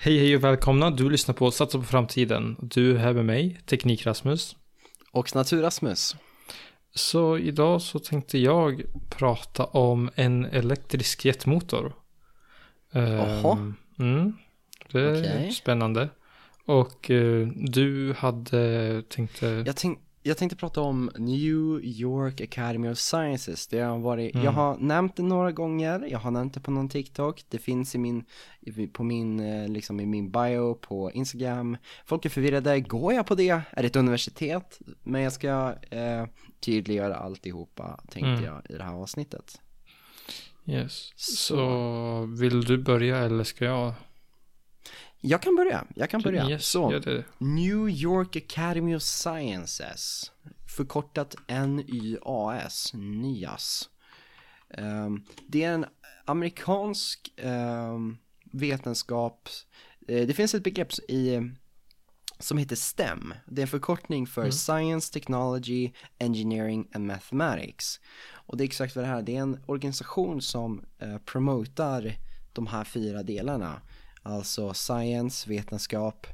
[0.00, 2.56] Hej hej och välkomna, du lyssnar på Satsa på framtiden.
[2.60, 4.56] Du är här med mig, Teknik-Rasmus.
[5.12, 6.16] Och Natur-Rasmus.
[6.94, 11.92] Så idag så tänkte jag prata om en elektrisk jetmotor.
[12.92, 13.52] Jaha.
[13.52, 14.32] Um, mm,
[14.92, 15.52] det är Okej.
[15.52, 16.08] spännande.
[16.64, 19.42] Och eh, du hade tänkt...
[19.42, 19.98] Jag, tänk,
[20.28, 23.66] jag tänkte prata om New York Academy of Sciences.
[23.66, 24.44] Det har varit, Mm.
[24.44, 27.44] Jag har nämnt det några gånger, jag har nämnt det på någon TikTok.
[27.48, 28.24] Det finns i min,
[28.92, 31.76] på min, eh, liksom i min bio på Instagram.
[32.06, 33.48] Folk är förvirrade, går jag på det?
[33.50, 34.78] Är det ett universitet?
[35.02, 36.24] Men jag ska eh,
[36.60, 38.44] tydliggöra alltihopa, tänkte Mm.
[38.44, 39.60] jag, i det här avsnittet.
[40.66, 41.12] Yes.
[41.16, 41.56] Så.
[41.56, 43.92] Så vill du börja eller ska jag?
[45.20, 46.50] Jag kan börja, jag kan börja.
[46.50, 47.00] Yes, Så.
[47.38, 50.32] New York Academy of Sciences,
[50.76, 53.88] förkortat NYAS, NYAS.
[54.70, 55.86] Ehm, det är en
[56.24, 58.18] amerikansk um,
[58.52, 59.48] vetenskap,
[60.08, 61.50] eh, det finns ett begrepp i,
[62.38, 63.34] som heter STEM.
[63.46, 68.00] Det är en förkortning för Science, Technology, Engineering and Mathematics.
[68.30, 72.16] Och det är exakt vad det här är, det är en organisation som uh, promotar
[72.52, 73.80] de här fyra delarna.
[74.22, 76.26] Alltså science, vetenskap,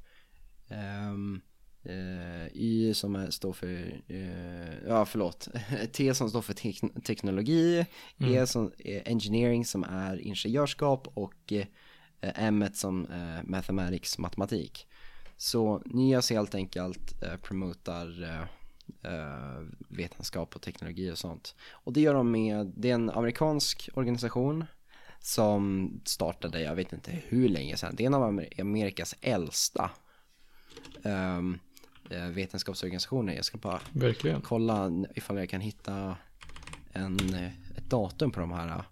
[0.68, 1.40] Ehm,
[1.82, 5.48] eh, y som är, står för, eh, ja förlåt,
[5.92, 7.86] T som står för tek- teknologi,
[8.18, 11.52] E som är engineering som är ingenjörskap och
[12.20, 13.06] M som
[13.44, 14.86] mathematics, matematik.
[15.36, 18.48] Så NYAS helt enkelt promotar
[19.88, 21.55] vetenskap och teknologi och sånt.
[21.70, 24.64] Och det gör de med, det är en amerikansk organisation
[25.27, 29.91] som startade, jag vet inte hur länge sedan, det är en av Amer- Amerikas äldsta
[31.03, 31.58] um,
[32.34, 33.34] vetenskapsorganisationer.
[33.34, 34.41] Jag ska bara Verkligen.
[34.41, 36.17] kolla ifall jag kan hitta
[36.92, 38.83] en, eh, ett datum på de här.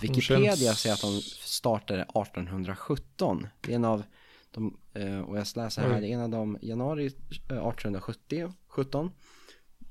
[0.00, 3.46] Wikipedia känns- säger att de startade 1817.
[3.60, 4.02] Det är en av
[4.50, 9.10] de, eh, och jag läser här, det är en av de januari eh, 1870, 17.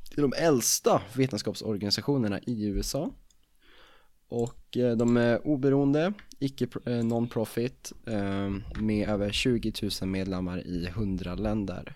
[0.09, 3.12] Det är de äldsta vetenskapsorganisationerna i USA.
[4.29, 8.49] Och eh, de är oberoende, icke eh, non-profit eh,
[8.81, 11.95] med över 20 000 medlemmar i 100 länder.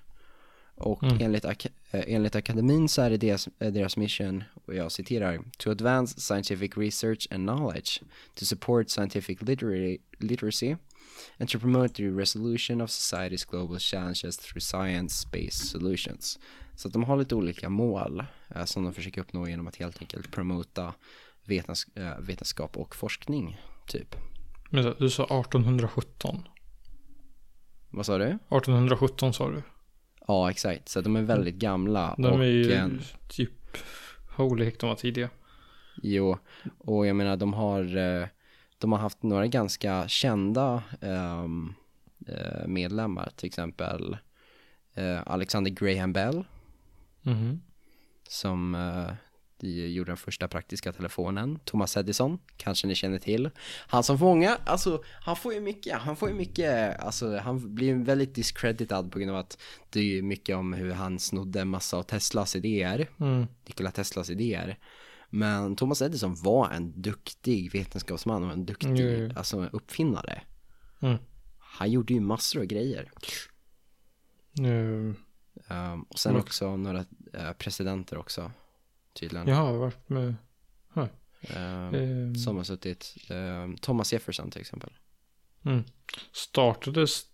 [0.76, 1.18] Och Mm.
[1.22, 6.20] enligt, ak- enligt akademin så är det deras, deras mission, och jag citerar, to advance
[6.22, 8.02] scientific research and knowledge,
[8.36, 10.76] to support scientific literary, literacy,
[11.38, 16.40] and to promote the resolution of society's global challenges through science-based solutions.
[16.76, 18.24] Så att de har lite olika mål
[18.56, 20.94] eh, som de försöker uppnå genom att helt enkelt promota
[21.46, 24.16] vetens, eh, vetenskap och forskning, typ.
[24.70, 26.48] Men du sa 1817.
[27.90, 28.26] Vad sa du?
[28.26, 29.62] 1817 sa du.
[30.28, 30.90] Ja, exakt.
[30.90, 32.16] Så de är väldigt gamla.
[32.18, 32.88] De och, är ju eh,
[33.30, 33.52] typ,
[34.38, 35.30] holy heck, de var tidiga.
[36.04, 36.38] Jo,
[36.78, 38.28] och jag menar de har, eh,
[38.78, 41.48] de har haft några ganska kända eh,
[42.68, 44.18] medlemmar, till exempel
[45.26, 46.44] Alexander Graham Bell
[47.22, 47.62] Mhm.
[48.30, 49.16] som eh, de
[49.70, 53.50] gjorde den första praktiska telefonen, Thomas Edison, kanske ni känner till.
[53.88, 57.88] Han som många, alltså han får ju mycket, han får ju mycket, alltså han blir
[57.88, 61.66] ju väldigt discredited på grund av att det är ju mycket om hur han snodde
[61.66, 63.10] massa av Teslas idéer.
[63.20, 63.48] Mm.
[63.66, 64.80] Nikola Teslas idéer.
[65.30, 69.32] Men Thomas Edison var en duktig vetenskapsman och en duktig jo.
[69.36, 70.42] alltså, uppfinnare.
[71.02, 71.18] Mm.
[71.60, 73.12] Han gjorde ju massor av grejer.
[74.54, 75.16] Nu,
[75.70, 76.42] Um, och sen Mm.
[76.42, 78.52] också några eh, presidenter också,
[79.14, 79.48] tydligen.
[79.48, 80.36] jag har varit med.
[80.94, 81.04] Huh.
[81.04, 84.94] Um, Ehm, som har suttit, um, Thomas Jefferson till exempel.
[85.66, 85.84] Mm.
[86.32, 87.26] Startades,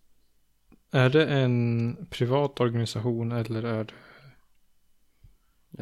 [0.91, 3.93] är det en privat organisation eller är det?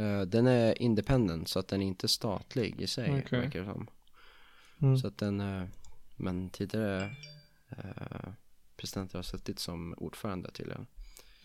[0.01, 3.39] Uh, den är independent så att den är inte statlig i sig, Okej.
[3.39, 3.87] verkar det som.
[4.81, 4.97] Mm.
[4.97, 5.67] Så att den, uh,
[6.15, 7.15] men tidigare
[7.71, 8.29] uh,
[8.77, 10.87] presidenter har suttit som ordförande tydligen.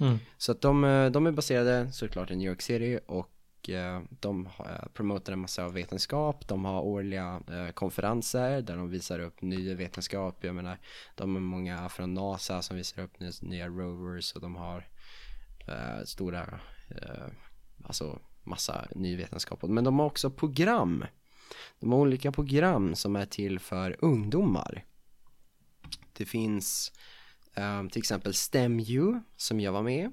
[0.00, 0.18] Mm.
[0.38, 3.30] Så att de, eh, de är baserade såklart i New York City och
[3.68, 6.48] eh, de har- promotar en massa av vetenskap.
[6.48, 10.44] De har årliga eh, konferenser där de visar upp ny vetenskap.
[10.44, 10.78] Jag menar,
[11.14, 14.88] de har många från NASA som visar upp nya, rovers och de har
[15.68, 17.26] eh, stora, eh,
[17.84, 19.62] alltså massa ny vetenskap.
[19.62, 21.04] Men de har också program.
[21.80, 24.84] De har olika program som är till för ungdomar.
[26.12, 26.92] Det finns
[27.54, 30.12] eh, till exempel STEMU som jag var med.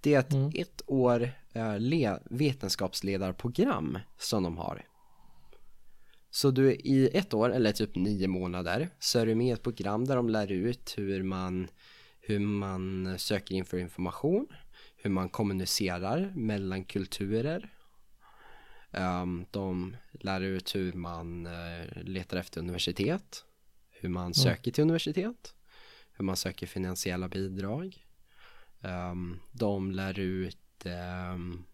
[0.00, 0.50] Det är ett Mm.
[0.54, 1.30] ett år eh,
[2.30, 4.84] vetenskapsledarprogram som de har.
[6.30, 9.62] Så du i ett år, eller typ nio månader, så är du med i ett
[9.62, 11.68] program där de lär ut hur man,
[12.20, 14.46] hur man söker inför information,
[14.96, 17.72] hur man kommunicerar mellan kulturer.
[18.92, 23.44] Ehm, de lär ut hur man eh, letar efter universitet,
[23.90, 25.54] hur man söker till universitet,
[26.12, 28.04] hur man söker finansiella bidrag.
[28.80, 31.64] Um, de lär ut um,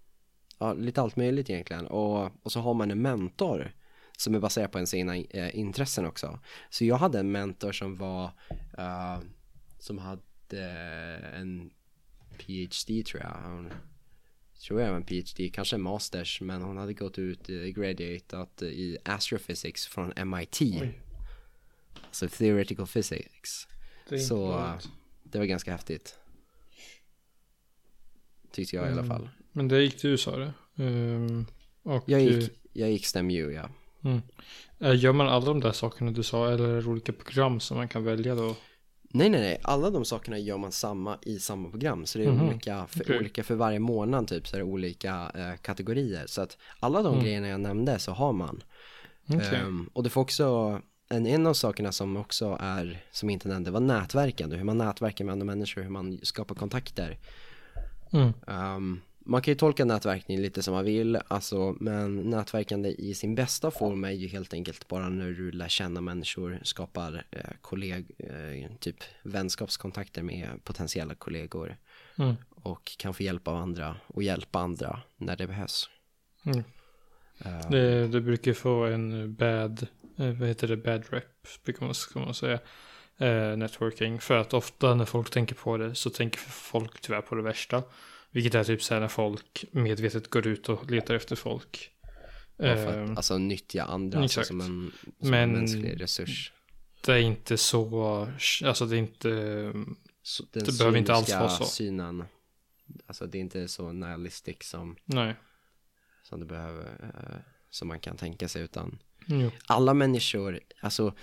[0.59, 3.73] ja, lite allt möjligt egentligen och, och så har man en mentor
[4.17, 6.39] som är baserad på ens egna eh, intressen också.
[6.71, 8.25] Så jag hade en mentor som var
[8.79, 9.19] uh,
[9.79, 10.67] som hade
[11.35, 11.71] en
[12.39, 13.41] PhD tror jag.
[13.43, 13.73] Hon,
[14.67, 18.99] tror jag var en PhD, kanske en masters, men hon hade gått ut, graduatat i
[19.05, 20.61] astrophysics från MIT.
[20.61, 21.01] Oj.
[22.07, 23.69] Alltså theoretical physics.
[24.09, 24.79] Det Så uh,
[25.23, 26.19] det var ganska häftigt.
[28.55, 28.97] Tyckte jag mm.
[28.97, 29.17] i alla mm.
[29.17, 29.29] fall.
[29.53, 30.53] Men det gick till USA det?
[30.85, 31.47] Um,
[31.83, 33.69] och jag gick, jag gick STEMU ja.
[34.05, 34.23] Mm.
[34.81, 37.77] Eh, gör man alla de där sakerna du sa eller är det olika program som
[37.77, 38.57] man kan välja då?
[39.03, 39.59] Nej, nej, nej.
[39.63, 42.07] Alla de sakerna gör man samma i samma program.
[42.07, 42.49] Så det är mm -hmm.
[42.49, 43.19] olika, för, okay.
[43.19, 44.49] olika för varje månad typ.
[44.49, 46.27] Så är det olika eh, kategorier.
[46.27, 47.25] Så att alla de mm.
[47.25, 48.63] grejerna jag nämnde så har man.
[49.29, 49.49] Okay.
[49.49, 53.49] Um, ehm, och du får också, en, en av sakerna som också är, som inte
[53.49, 54.57] nämnde, var nätverkande.
[54.57, 57.19] Hur man nätverkar med andra människor, hur man skapar kontakter.
[58.13, 58.33] Mm.
[58.47, 63.35] Um, man kan ju tolka nätverkning lite som man vill, alltså, men nätverkande i sin
[63.35, 68.11] bästa form är ju helt enkelt bara när du lär känna människor, skapar eh, kolleg,
[68.19, 71.77] eh, typ vänskapskontakter med potentiella kollegor
[72.19, 72.35] mm.
[72.51, 75.91] och kan få hjälp av andra och hjälpa andra när det behövs.
[76.47, 76.59] Mm.
[77.47, 79.87] Uh, det, det, brukar få en bad,
[80.19, 82.59] eh, vad heter det, bad rep, brukar man, ska man säga,
[83.19, 87.35] eh, networking, för att ofta när folk tänker på det så tänker folk tyvärr på
[87.35, 87.83] det värsta.
[88.31, 91.91] Vilket är typ så här när folk medvetet går ut och letar efter folk.
[92.57, 96.53] Ja, att, uh, alltså nyttja andra alltså, som, en, som Men, en mänsklig resurs.
[97.05, 98.29] Det är inte så,
[98.65, 99.73] alltså det är inte,
[100.23, 101.65] så, det behöver inte alls vara så.
[101.65, 102.25] synen,
[103.07, 105.35] alltså det är inte så nihilistic som, Nej.
[106.23, 107.37] som det behöver, uh,
[107.71, 109.51] som man kan tänka sig utan jo.
[109.67, 111.15] alla människor, alltså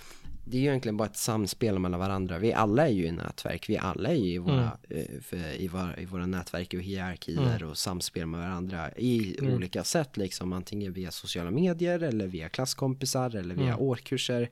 [0.52, 2.40] det är ju egentligen bara ett samspel mellan varandra.
[2.40, 5.22] Vi alla är ju i nätverk, vi alla är ju i våra, mm.
[5.30, 7.70] Eh, i, våra, i våra nätverk och hierarkier mm.
[7.70, 9.54] och samspel med varandra i mm.
[9.54, 13.80] olika sätt liksom, antingen via sociala medier eller via klasskompisar eller via mm.
[13.80, 14.50] årkurser.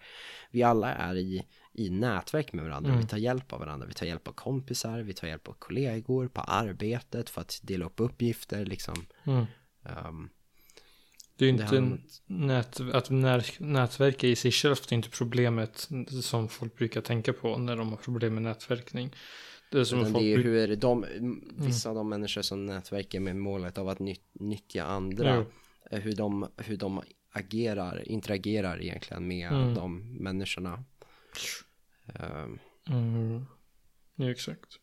[0.51, 1.43] Vi alla är i,
[1.73, 3.07] i nätverk med varandra, vi mm.
[3.07, 6.41] tar hjälp av varandra, vi tar hjälp av kompisar, vi tar hjälp av kollegor på
[6.41, 9.05] arbetet för att dela upp uppgifter liksom.
[9.25, 10.29] Um,
[11.39, 13.09] det är ju inte nät, att
[13.59, 15.89] nätverka i sig självt är inte problemet
[16.23, 19.15] som folk brukar tänka på när de har problem med nätverkning.
[19.71, 21.05] Det är som folk det är hur de,
[21.57, 21.97] vissa mm.
[21.97, 25.45] av de människor som nätverkar med målet av att nytt, nyttja andra,
[25.91, 25.97] ja.
[25.97, 27.01] hur, de, hur de
[27.31, 29.73] agerar, interagerar egentligen med mm.
[29.73, 30.83] de människorna.
[32.05, 32.59] Um,
[32.89, 33.45] mm.
[34.15, 34.79] Ja, exakt.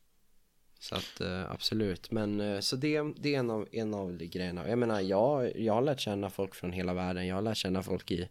[0.79, 4.27] Så att uh, absolut, men uh, så det, det är en av, en av de
[4.27, 4.69] grejerna.
[4.69, 7.27] Jag menar, jag, jag har lärt känna folk från hela världen.
[7.27, 8.29] Jag har lärt känna folk i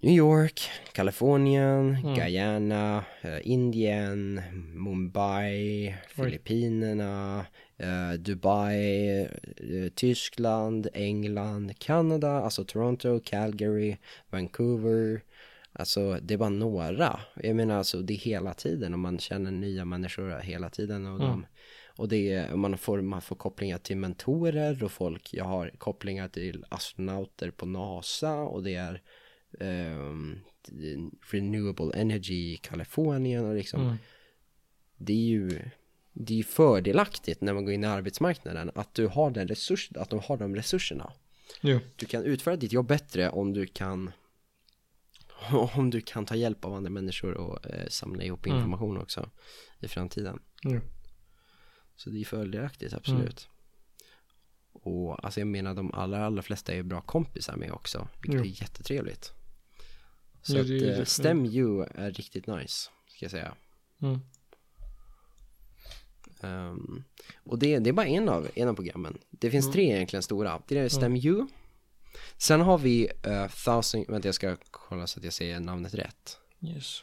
[0.00, 0.60] New York,
[0.92, 2.14] Kalifornien, mm.
[2.14, 4.42] Guyana, uh, Indien,
[4.74, 6.24] Mumbai, Oj.
[6.24, 7.46] Filippinerna,
[8.18, 9.28] Dubai,
[9.94, 13.96] Tyskland, England, Kanada, alltså Toronto, Calgary,
[14.30, 15.20] Vancouver,
[15.78, 17.20] Alltså det bara några.
[17.34, 21.06] Jag menar alltså det är hela tiden och man känner nya människor hela tiden.
[21.06, 21.30] Och, mm.
[21.30, 21.46] de,
[21.96, 25.34] och det är, man, får, man får kopplingar till mentorer och folk.
[25.34, 29.02] Jag har kopplingar till astronauter på NASA och det är
[29.60, 30.40] um,
[31.30, 33.82] Renewable Energy i Kalifornien och liksom.
[33.82, 33.96] Mm.
[34.96, 35.60] Det är ju
[36.12, 40.10] det är fördelaktigt när man går in i arbetsmarknaden att du har den resurs, att
[40.10, 41.12] de har de resurserna.
[41.60, 41.78] Jo.
[41.96, 44.12] Du kan utföra ditt jobb bättre om du kan
[45.74, 48.58] om du kan ta hjälp av andra människor och eh, samla ihop mm.
[48.58, 49.02] information mm.
[49.02, 49.30] också
[49.80, 50.38] i framtiden.
[50.64, 50.80] Mm.
[51.96, 53.48] Så det är fördelaktigt, absolut.
[53.48, 53.58] Mm.
[54.72, 58.62] Och alltså jag menar de allra, allra flesta är bra kompisar med också, vilket är
[58.62, 59.32] jättetrevligt.
[60.42, 63.54] Så ja, att eh, STEM U är riktigt nice, ska jag säga.
[66.40, 67.04] Um,
[67.44, 69.18] och det, det är bara en av, en av programmen.
[69.30, 70.62] Det finns tre egentligen stora.
[70.68, 71.46] Det är STEM U,
[72.36, 76.38] Sen har vi uh, Thousand, vänta jag ska kolla så att jag säger namnet rätt.
[76.60, 77.02] Yes.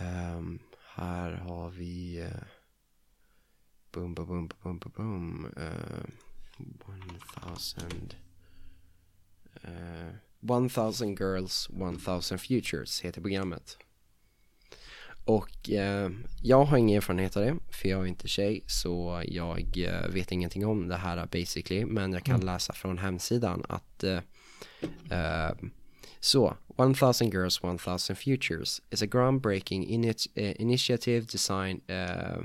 [0.00, 0.58] Um,
[0.94, 2.42] här har vi uh,
[3.92, 5.52] boom, boom, boom, boom, boom, boom.
[5.56, 6.04] Uh,
[7.54, 8.12] 1000
[9.64, 13.78] uh, 1000 Girls, 1000 Futures heter programmet.
[15.24, 16.10] Och eh,
[16.42, 20.32] jag har ingen erfarenhet av det, för jag är inte tjej, så jag eh, vet
[20.32, 21.84] ingenting om det här basically.
[21.84, 22.46] Men jag kan mm.
[22.46, 24.20] läsa från hemsidan att eh,
[25.12, 25.52] Uh,
[26.20, 32.42] so, 1000 Girls, 1000 Futures is a groundbreaking init- uh, initiative designed uh,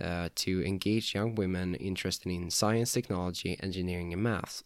[0.00, 4.62] uh, to engage young women interested in science, technology, engineering, and math,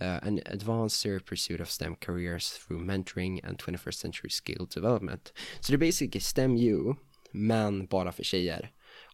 [0.00, 5.32] uh, and advance their pursuit of STEM careers through mentoring and 21st century skill development.
[5.60, 6.94] So, det är basically STEM U,
[7.32, 8.70] men bara för tjejer.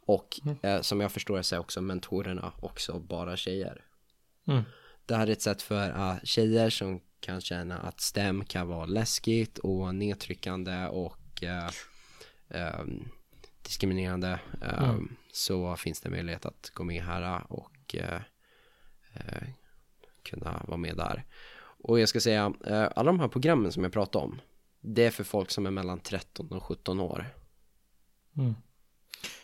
[0.08, 3.84] Och eh, som jag förstår så är också mentorerna också bara tjejer.
[4.46, 4.62] Mm.
[5.06, 8.86] Det här är ett sätt för uh, tjejer som kan känna att STEM kan vara
[8.86, 11.70] läskigt och nedtryckande och uh,
[12.80, 13.08] um,
[13.62, 14.40] diskriminerande.
[14.60, 15.16] Um, Mm.
[15.32, 18.20] Så finns det möjlighet att gå med här och uh,
[20.30, 21.24] kunna vara med där.
[21.84, 24.40] Och jag ska säga, uh, alla de här programmen som jag pratade om,
[24.80, 27.26] det är för folk som är mellan 13 och 17 år.
[28.36, 28.54] Mm.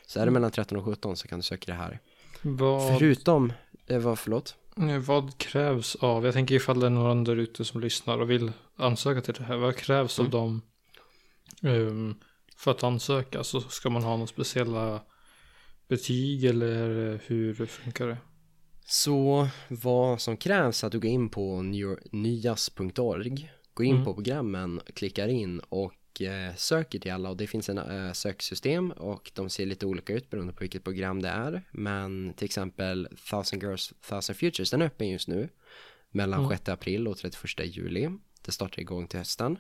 [0.07, 2.01] Så är det mellan 13 och 17 så kan du söka det här.
[2.43, 3.53] Vad, Förutom,
[3.87, 4.57] eh, vad förlåt?
[4.77, 8.31] eh, vad krävs av, jag tänker ifall det är någon där ute som lyssnar och
[8.31, 9.57] vill ansöka till det här.
[9.57, 10.27] Vad krävs Mm.
[10.27, 10.63] av dem
[11.63, 12.15] ehm,
[12.57, 13.45] för att ansöka?
[13.45, 15.01] Så ska man ha några speciella
[15.89, 18.17] betyg eller eh, hur funkar det?
[18.87, 21.63] Så vad som krävs är att du går in på
[22.13, 24.05] nyas.org, går in Mm.
[24.05, 28.91] på programmen, klickar in och eh, söker till alla och det finns en eh, söksystem
[28.91, 31.63] och de ser lite olika ut beroende på vilket program det är.
[31.73, 35.49] Men till exempel Thousand Girls, Thousand Futures, den är öppen just nu
[36.11, 36.51] mellan Mm.
[36.51, 38.09] 6 april och 31 juli.
[38.43, 39.59] Det startar igång till hösten.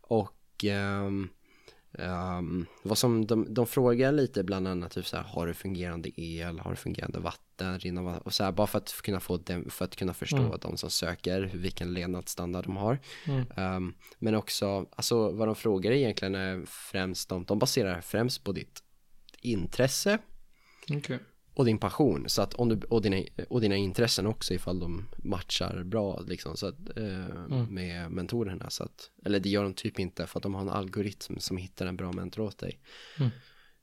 [0.00, 1.28] Och ehm,
[1.98, 6.20] ehm, vad som de, de frågar lite bland annat typ så här, har du fungerande
[6.20, 9.84] el, har du fungerande vatten, och så här bara för att kunna få dem, för
[9.84, 10.58] att kunna förstå Mm.
[10.62, 12.98] de som söker vilken levnadsstandard de har.
[13.26, 13.44] Mm.
[13.56, 18.52] Ehm, men också, alltså vad de frågar egentligen är främst, de, de baserar främst på
[18.52, 18.82] ditt
[19.42, 20.18] intresse
[20.90, 21.18] Okej.
[21.54, 22.28] Och din passion.
[22.28, 26.56] Så att om du, och, dina, och dina intressen också ifall de matchar bra liksom.
[26.56, 28.70] Så att, eh, med mentorerna.
[28.70, 31.56] Så att, eller det gör de typ inte för att de har en algoritm som
[31.56, 32.78] hittar en bra mentor åt dig.
[33.18, 33.30] Mm.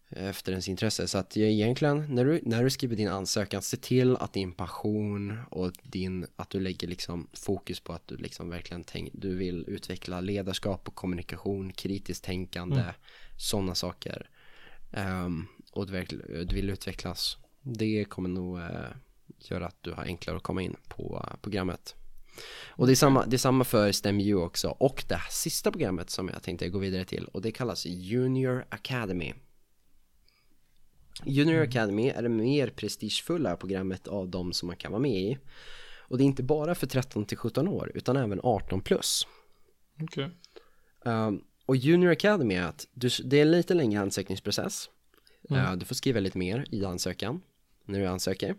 [0.10, 1.08] efter ens intresse.
[1.08, 5.40] Så att egentligen när du, när du skriver din ansökan se till att din passion
[5.50, 9.66] och din, att du lägger liksom fokus på att du liksom verkligen tänk, du vill
[9.68, 12.84] utveckla ledarskap och kommunikation, kritiskt tänkande,
[13.38, 14.30] sådana saker.
[14.92, 16.06] Ehm, och du,
[16.46, 17.38] du vill utvecklas
[17.74, 18.66] det kommer nog eh,
[19.40, 21.96] göra att du har enklare att komma in på eh, programmet.
[22.68, 26.10] Och det är, samma, det är samma för STEMU också och det här sista programmet
[26.10, 29.34] som jag tänkte gå vidare till och det kallas Junior Academy.
[31.24, 35.38] Junior Academy är det mer prestigefulla programmet av de som man kan vara med i.
[36.00, 39.28] Och det är inte bara för 13 till 17 år utan även 18 plus.
[40.02, 40.30] Okej.
[41.06, 44.90] Um, och Junior Academy är att du, det är en lite längre ansökningsprocess.
[45.50, 45.66] Mm.
[45.66, 47.42] Uh, du får skriva lite mer i ansökan
[47.88, 48.56] när du ansöker.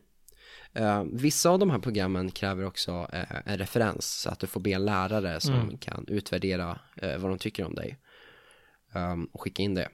[0.79, 4.61] Uh, vissa av de här programmen kräver också uh, en referens så att du får
[4.61, 5.79] be en lärare som Mm.
[5.79, 7.99] kan utvärdera uh, vad de tycker om dig.
[8.95, 9.89] Um, och skicka in det.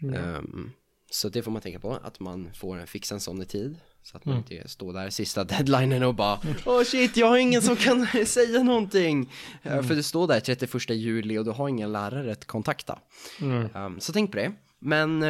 [0.00, 0.18] Ja.
[0.18, 0.72] Um,
[1.10, 3.78] så det får man tänka på, att man får fixa en sån i tid.
[4.02, 4.44] Så att man Mm.
[4.52, 8.62] inte står där sista deadlinen och bara Åh shit, jag har ingen som kan säga
[8.62, 9.32] någonting.
[9.66, 12.98] Uh, för du står där 31 juli och du har ingen lärare att kontakta.
[13.40, 13.68] Mm.
[13.76, 14.52] Um, så tänk på det.
[14.78, 15.22] Men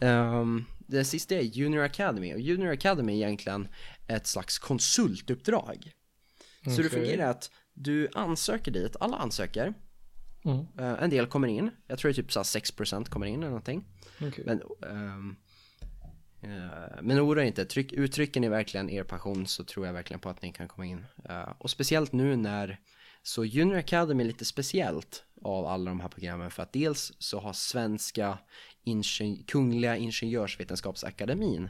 [0.00, 3.68] um, det sista är Junior Academy och Junior Academy är egentligen
[4.08, 5.92] ett slags konsultuppdrag.
[6.76, 9.74] Så det fungerar att du ansöker dit, alla ansöker,
[10.44, 10.58] Mm.
[10.58, 13.34] Uh, en del kommer in, jag tror det är typ så här 6% kommer in
[13.34, 13.84] eller någonting.
[14.20, 14.44] Okej.
[14.46, 15.36] Men, ehm,
[16.40, 20.28] eh, men oroa inte, Tryck, uttrycker ni verkligen er passion så tror jag verkligen på
[20.28, 21.04] att ni kan komma in.
[21.28, 22.80] Eh, och speciellt nu när,
[23.22, 27.40] så Junior Academy är lite speciellt av alla de här programmen för att dels så
[27.40, 28.38] har svenska
[28.84, 31.68] ingen, Kungliga Ingenjörsvetenskapsakademin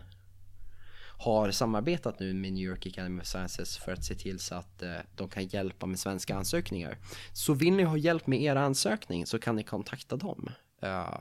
[1.19, 4.83] har samarbetat nu med New York Academy of Sciences för att se till så att
[4.83, 6.99] eh, de kan hjälpa med svenska ansökningar.
[7.33, 10.51] Så vill ni ha hjälp med era ansökning så kan ni kontakta dem.
[10.83, 11.19] eh,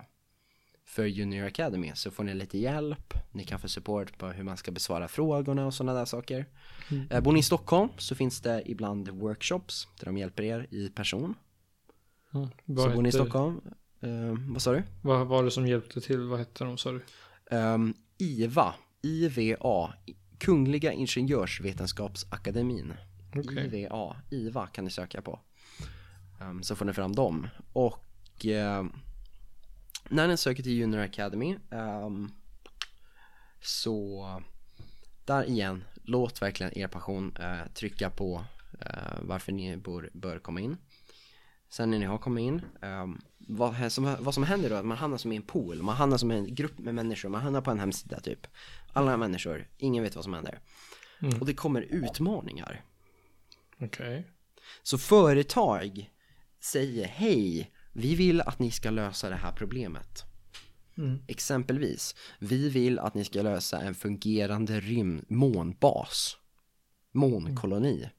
[0.85, 4.57] för Junior Academy så får ni lite hjälp, ni kan få support på hur man
[4.57, 6.45] ska besvara frågorna och sådana där saker.
[7.09, 10.89] Eh, bor ni i Stockholm så finns det ibland workshops där de hjälper er i
[10.89, 11.35] person.
[12.33, 12.47] Mm.
[12.47, 13.61] Så Vad, bor ni i Stockholm,
[14.01, 14.09] eh,
[14.49, 14.83] vad sa du?
[15.01, 16.19] vad var det som hjälpte till?
[16.19, 17.01] Vad hette de sa du?
[17.55, 19.93] Um, IVA, IVA,
[20.37, 22.93] Kungliga Ingenjörsvetenskapsakademin.
[23.35, 23.83] Okej.
[23.83, 25.39] IVA, IVA kan ni söka på.
[26.41, 27.47] Ehm, så får ni fram dem.
[27.73, 28.93] Och ehm,
[30.09, 32.31] när ni söker till Junior Academy ehm,
[33.61, 34.41] så
[35.25, 38.45] där igen, låt verkligen er passion eh, trycka på
[38.79, 40.77] eh, varför ni bör, bör komma in.
[41.71, 44.85] Sen när ni har kommit in, ehm, vad, som, vad som händer då är att
[44.85, 47.41] man hamnar som i en pool, man hamnar som i en grupp med människor, man
[47.41, 48.47] hamnar på en hemsida typ.
[48.93, 50.59] Alla människor, ingen vet vad som händer.
[51.21, 51.39] Mm.
[51.39, 52.81] Och det kommer utmaningar.
[53.79, 54.27] Okej.
[54.83, 56.11] Så företag
[56.59, 60.23] säger hej, vi vill att ni ska lösa det här problemet.
[60.97, 61.19] Mm.
[61.27, 66.37] Exempelvis, vi vill att ni ska lösa en fungerande rymd månbas.
[67.11, 67.97] Månkoloni.
[67.97, 68.09] Mm.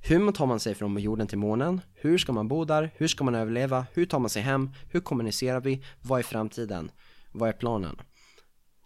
[0.00, 1.80] Hur tar man sig från jorden till månen?
[1.94, 2.90] Hur ska man bo där?
[2.96, 3.86] Hur ska man överleva?
[3.92, 4.70] Hur tar man sig hem?
[4.90, 5.84] Hur kommunicerar vi?
[6.00, 6.90] Vad är framtiden?
[7.32, 8.00] Vad är planen?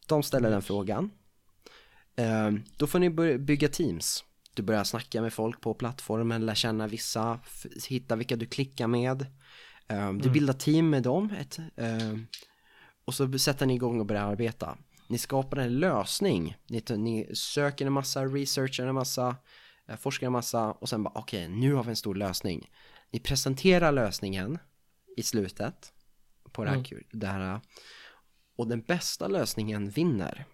[0.06, 1.10] De ställer den frågan.
[2.16, 4.24] Ehm, då får ni bygga teams.
[4.54, 7.40] Du börjar snacka med folk på plattformen, lär känna vissa,
[7.88, 9.26] hitta vilka du klickar med.
[9.88, 11.30] Ehm, du bildar team med dem.
[11.40, 12.26] Ett, ehm,
[13.04, 14.78] och så sätter ni igång och börjar arbeta.
[15.08, 16.56] Ni skapar en lösning.
[16.66, 19.36] Ni, ni söker en massa, researchar en massa,
[19.98, 22.70] forskar en massa och sen bara okej, nu har vi en stor lösning.
[23.10, 24.58] Ni presenterar lösningen
[25.16, 25.92] i slutet
[26.52, 27.04] på det här, Mm.
[27.12, 27.60] det här
[28.56, 30.44] och den bästa lösningen vinner.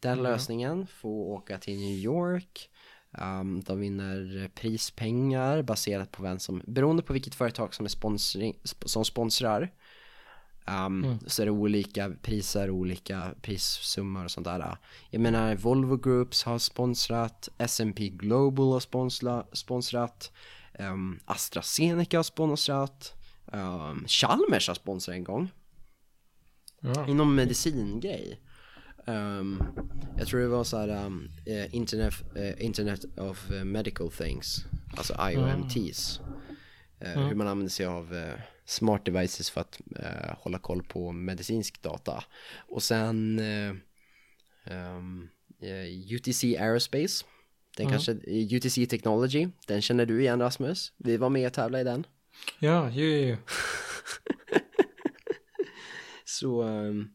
[0.00, 0.22] Den Mm.
[0.22, 2.70] lösningen får åka till New York.
[3.18, 8.58] Um, de vinner prispengar baserat på vem som, beroende på vilket företag som, är sponsring,
[8.64, 9.72] sp- som sponsrar.
[10.66, 11.18] Um, Mm.
[11.26, 14.76] Så är det olika priser, olika prissummor och sånt där.
[15.10, 20.32] Jag menar Volvo Groups har sponsrat, S&P Global har sponsra, sponsrat,
[20.78, 23.14] um, AstraZeneca har sponsrat,
[23.52, 25.50] um, Chalmers har sponsrat en gång
[26.80, 27.06] Ja.
[27.08, 28.40] inom medicingrej.
[29.06, 29.62] Um,
[30.18, 34.64] jag tror det var så här um, eh, internet, eh, internet of eh, medical things,
[34.96, 36.20] alltså IOMTs.
[37.00, 37.28] Eh, Mm.
[37.28, 41.82] Hur man använder sig av eh, smart devices för att eh, hålla koll på medicinsk
[41.82, 42.24] data.
[42.68, 43.74] Och sen eh,
[44.96, 45.28] um,
[45.60, 47.24] eh, UTC Aerospace.
[47.76, 47.92] Den Mm.
[47.92, 50.92] kanske, eh, UTC Technology, den känner du igen Rasmus.
[50.96, 52.06] Vi var med och tävlade i den.
[52.58, 53.36] Ja, ju, ju.
[56.24, 57.08] Så, ehm,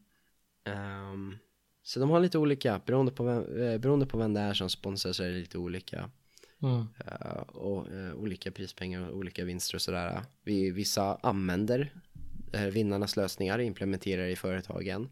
[0.64, 1.36] ehm,
[1.82, 3.44] så de har lite olika, beroende på, vem,
[3.80, 6.10] beroende på vem det är som sponsrar så är det lite olika.
[6.62, 6.86] Mm.
[7.06, 10.22] eh, och eh, olika prispengar och olika vinster och sådär.
[10.44, 11.92] Vi, vissa använder
[12.52, 15.08] eh, vinnarnas lösningar, implementerar i företagen.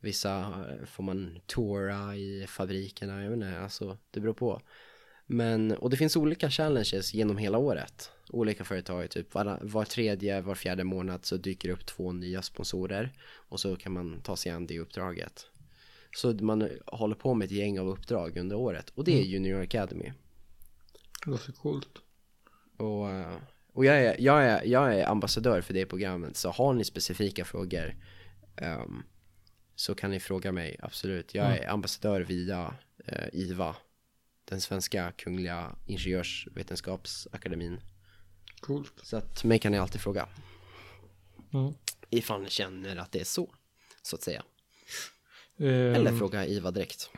[0.00, 4.62] Vissa får man toura i fabrikerna, jag vet inte, alltså det beror på.
[5.26, 8.10] Men, och det finns olika challenges genom hela året.
[8.30, 12.42] Olika företag, typ var, var tredje, var fjärde månad så dyker det upp två nya
[12.42, 13.12] sponsorer.
[13.48, 15.46] Och så kan man ta sig an det uppdraget.
[16.16, 18.90] Så man håller på med ett gäng av uppdrag under året.
[18.94, 20.12] Och det är Junior Academy.
[21.24, 21.98] Det låter coolt.
[22.76, 23.36] Och, eh,
[23.72, 26.36] och jag, är, jag, är, jag är ambassadör för det programmet.
[26.36, 27.94] Så har ni specifika frågor
[28.56, 29.02] ehm,
[29.74, 31.34] så kan ni fråga mig, absolut.
[31.34, 32.74] Jag är ambassadör via
[33.06, 33.76] eh, IVA.
[34.44, 37.80] Den svenska kungliga ingenjörsvetenskapsakademin.
[38.60, 38.92] Coolt.
[39.02, 40.28] Så att mig kan ni alltid fråga.
[41.52, 41.74] Mm.
[42.10, 43.54] Ifall ni känner att det är så,
[44.02, 44.42] så att säga.
[45.58, 47.10] Ehm, Eller fråga IVA direkt.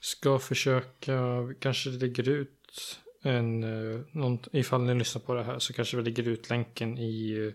[0.00, 1.18] Ska försöka,
[1.60, 6.02] kanske lägger ut en, uh, någon, ifall ni lyssnar på det här så kanske vi
[6.02, 7.52] lägger ut länken i,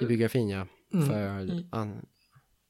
[0.00, 0.66] I biografin ja.
[0.94, 1.06] Mm.
[1.08, 2.06] För, I- an,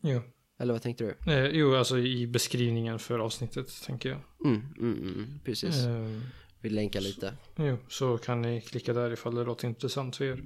[0.02, 0.20] jo,
[0.58, 1.32] eller vad tänkte du?
[1.32, 4.20] eh, jo, alltså i beskrivningen för avsnittet tänker jag.
[4.44, 5.84] Mm, mm, mm, precis.
[5.84, 6.22] Ehm,
[6.60, 7.34] Vi länkar lite.
[7.56, 10.42] jo, så kan ni klicka där ifall det låter intressant för er.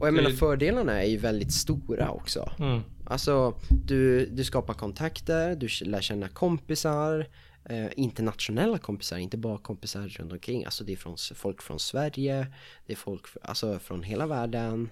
[0.00, 2.50] Och jag menar fördelarna är ju väldigt stora också.
[2.58, 2.80] Mm.
[3.06, 7.26] Alltså, du, du skapar kontakter, du lär känna kompisar,
[7.64, 10.64] eh, internationella kompisar, inte bara kompisar runt omkring.
[10.64, 12.46] Alltså det är från, folk från Sverige,
[12.86, 14.90] det är folk alltså, från hela världen.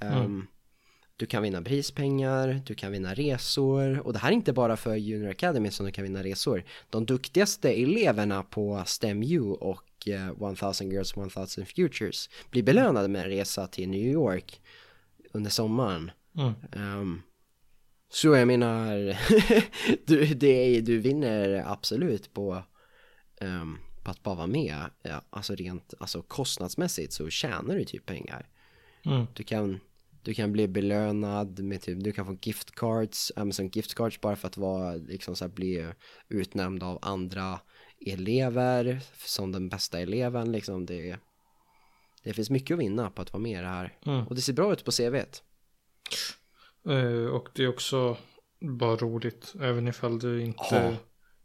[0.00, 0.46] Ehm,
[1.16, 4.96] Du kan vinna prispengar, du kan vinna resor och det här är inte bara för
[4.96, 6.64] Junior Academy som du kan vinna resor.
[6.90, 13.28] De duktigaste eleverna på STEMU och eh, 1000 Girls 1000 Futures blir belönade med en
[13.28, 14.60] resa till New York
[15.32, 16.10] under sommaren.
[16.36, 16.52] Mm.
[16.72, 17.22] Ehm,
[18.14, 18.96] så jag menar,
[20.06, 22.62] du, det är, du vinner absolut på,
[23.40, 24.90] ehm, på att bara vara med.
[25.02, 28.48] Ja, alltså rent alltså kostnadsmässigt så tjänar du typ pengar.
[29.04, 29.26] Mm.
[29.34, 29.80] Du kan,
[30.22, 34.36] du kan bli belönad med typ, du kan få gift cards, Amazon gift cards bara
[34.36, 35.92] för att vara, liksom så här, bli
[36.28, 37.60] utnämnd av andra
[38.06, 40.86] elever som den bästa eleven liksom.
[40.86, 41.16] Det,
[42.22, 43.98] det finns mycket att vinna på att vara med i det här.
[44.06, 44.26] Mm.
[44.26, 45.42] Och det ser bra ut på CVt.
[46.88, 48.16] Eh, och det är också
[48.60, 50.64] bara roligt, även ifall du inte...
[50.70, 50.96] Ja.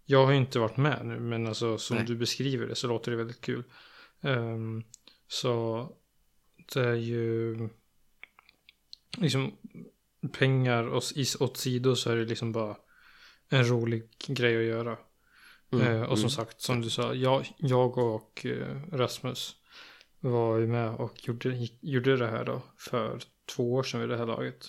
[0.06, 2.06] Jag har inte varit med nu, men alltså som Nej.
[2.06, 3.64] du beskriver det så låter det väldigt kul.
[4.22, 4.84] Ehm,
[5.28, 5.88] så
[6.74, 7.58] det är ju
[9.18, 9.52] liksom
[10.32, 12.78] pengar is- åt sidor så är det liksom bara
[13.50, 14.98] en rolig grej att göra.
[15.72, 16.30] Mm, Eh, och som mm.
[16.30, 19.56] sagt, som du sa, jag, jag och eh, Rasmus
[20.20, 23.20] var ju med och gjorde, gjorde det här då för
[23.56, 24.66] två år sedan vid det här laget.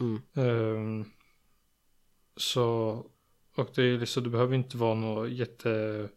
[0.00, 0.20] Mm.
[0.34, 1.04] Ehm,
[2.36, 2.62] så,
[3.56, 6.08] och det är liksom, det behöver inte vara något jätte,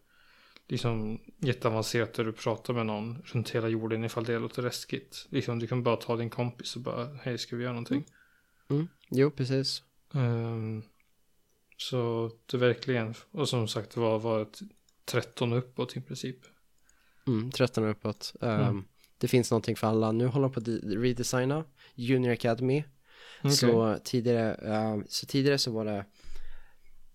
[0.67, 5.27] liksom, jätteavancerat där du pratar med någon runt hela jorden ifall det låter läskigt.
[5.29, 8.05] Liksom, du kan bara ta din kompis och bara, hej ska vi göra någonting?
[8.69, 8.87] Mm.
[9.09, 9.83] Jo, precis.
[10.13, 10.83] Ehm,
[11.77, 14.59] så det verkligen, och som sagt det var, var ett
[15.05, 16.37] 13 uppåt i princip.
[17.27, 18.33] Mm, 13 och uppåt.
[18.41, 18.83] Um, Mm.
[19.17, 20.11] Det finns någonting för alla.
[20.11, 21.63] Nu håller de på att de- redesigna
[21.95, 22.83] Junior Academy.
[23.41, 23.51] Okej.
[23.51, 26.05] Så, tidigare, eh, så tidigare så var det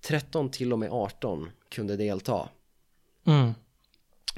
[0.00, 2.48] 13 till och med 18 kunde delta.
[3.26, 3.52] Mm.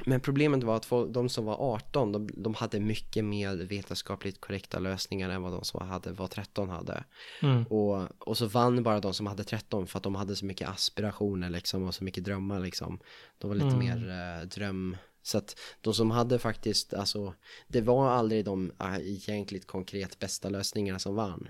[0.05, 4.41] Men problemet var att folk, de som var 18, de, de hade mycket mer vetenskapligt
[4.41, 7.03] korrekta lösningar än vad de som hade, var 13 hade.
[7.41, 7.63] Mm.
[7.63, 10.69] Och, och så vann bara de som hade 13 för att de hade så mycket
[10.69, 12.99] aspirationer liksom och så mycket drömmar liksom.
[13.37, 13.79] De var lite Mm.
[13.79, 14.97] mer eh, dröm...
[15.21, 17.33] Så att de som hade faktiskt, alltså,
[17.67, 21.49] det var aldrig de eh, egentligt konkret bästa lösningarna som vann.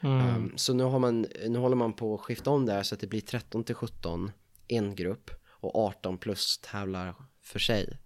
[0.00, 0.36] Mm.
[0.36, 3.00] Um, så nu, har man, nu håller man på att skifta om där så att
[3.00, 4.30] det blir 13 till 17,
[4.68, 7.98] en grupp, och 18 plus tävlar för sig.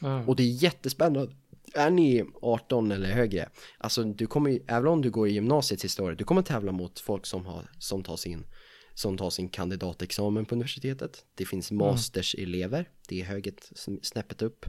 [0.00, 0.24] Ja.
[0.24, 1.34] Och det är jättespännande.
[1.74, 5.84] Är ni 18 eller högre, alltså du kommer ju, även om du går i gymnasiets
[5.84, 8.46] historia, du kommer tävla mot folk som, har, som, tar sin,
[8.94, 11.24] som tar sin kandidatexamen på universitetet.
[11.34, 14.66] Det finns masterselever, det är höget snäppet upp.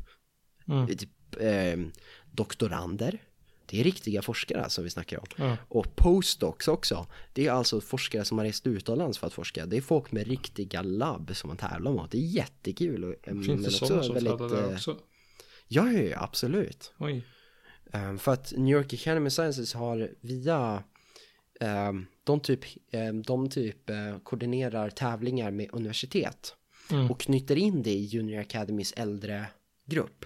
[0.68, 0.88] Mm.
[0.88, 1.78] Typ, eh,
[2.32, 3.22] doktorander,
[3.70, 5.26] det är riktiga forskare som vi snackar om.
[5.36, 5.58] Ja.
[5.68, 7.08] Och postdocs också.
[7.34, 9.66] Det är alltså forskare som har rest utomlands för att forska.
[9.66, 12.12] Det är folk med riktiga labb som man tävlar mot.
[12.12, 13.04] Det är jättekul.
[13.04, 14.98] och, eh, Finns det sådana som tävlar där eh, också?
[15.68, 16.94] Ja, ja, ja, absolut.
[16.98, 17.26] Oj.
[17.94, 20.84] Um, för att New York Academy of Sciences har via
[21.90, 22.60] um, de typ,
[22.94, 26.56] um, de typ uh, koordinerar tävlingar med universitet
[26.92, 27.12] Mm.
[27.12, 29.46] och knyter in det i Junior Academys äldre
[29.86, 30.26] grupp.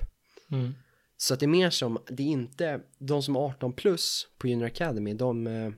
[0.52, 0.74] Mm.
[1.18, 4.48] Så att det är mer som, det är inte, de som är 18 plus på
[4.48, 5.72] Junior Academy, de eh,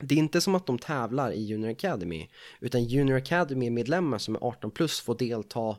[0.00, 2.28] det är inte som att de tävlar i Junior Academy,
[2.60, 5.76] utan Junior Academy-medlemmar som är 18 plus får delta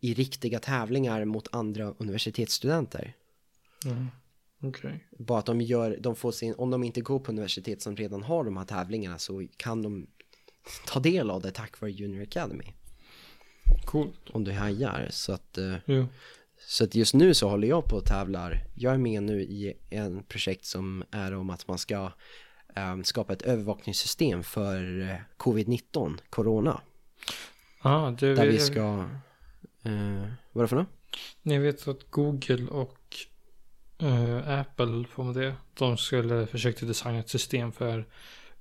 [0.00, 3.16] i riktiga tävlingar mot andra universitetsstudenter.
[3.84, 4.06] Mm.
[4.62, 5.08] Okej.
[5.18, 8.22] Bara att de gör, de får sin, om de inte går på universitet som redan
[8.22, 10.06] har de här tävlingarna så kan de
[10.86, 12.72] ta del av det tack vare Junior Academy.
[13.84, 14.30] Coolt.
[14.30, 15.08] Om du hajar.
[15.10, 16.06] Så att, Jo.
[16.66, 18.64] Så att just nu så håller jag på och tävlar.
[18.74, 22.12] Jag är med nu i en projekt som är om att man ska
[22.76, 26.80] eh, skapa ett övervakningssystem för eh, covid-19, corona.
[27.80, 28.80] Ah, det Där vi ska,
[29.82, 30.88] eh, vad är det för något?
[31.42, 33.16] Ni vet att Google och
[33.98, 35.54] eh, Apple, får man det?
[35.74, 38.06] De skulle försöka designa ett system för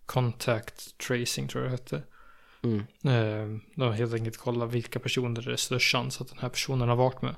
[0.06, 2.04] contact tracing tror jag det hette.
[2.64, 2.80] Mm.
[3.04, 6.90] Eh, de helt enkelt kolla vilka personer det är störst chans att den här personen
[6.90, 7.36] har varit med.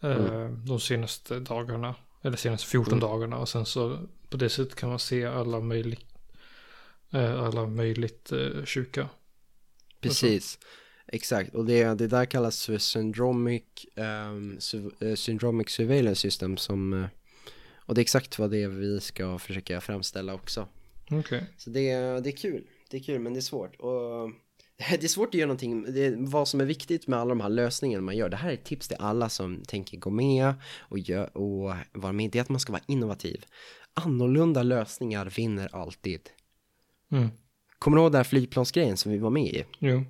[0.00, 1.94] Eh, De senaste dagarna.
[2.22, 3.00] Eller senaste 14 Mm.
[3.00, 3.38] dagarna.
[3.38, 6.04] Och sen så på det sättet kan man se alla möjligt,
[7.12, 9.08] eh, alla möjligt eh, sjuka.
[10.00, 10.58] Precis,
[11.06, 11.54] exakt.
[11.54, 13.62] Och det, det där kallas för syndromic,
[13.96, 17.08] um, su, syndromic surveillance system som,
[17.76, 20.68] och det är exakt vad det är vi ska försöka framställa också.
[21.10, 21.44] Okej.
[21.56, 23.76] Så det, det är kul, det är kul men det är svårt.
[23.76, 24.30] Och
[24.90, 27.48] det är svårt att göra någonting, det vad som är viktigt med alla de här
[27.48, 28.28] lösningarna man gör.
[28.28, 32.12] Det här är ett tips till alla som tänker gå med och, gör, och vara
[32.12, 32.30] med.
[32.30, 33.44] Det är att man ska vara innovativ.
[33.94, 36.20] Annorlunda lösningar vinner alltid.
[37.12, 37.28] Mm.
[37.78, 39.64] Kommer du ihåg den här flygplansgrejen som vi var med i?
[39.78, 40.04] Jo.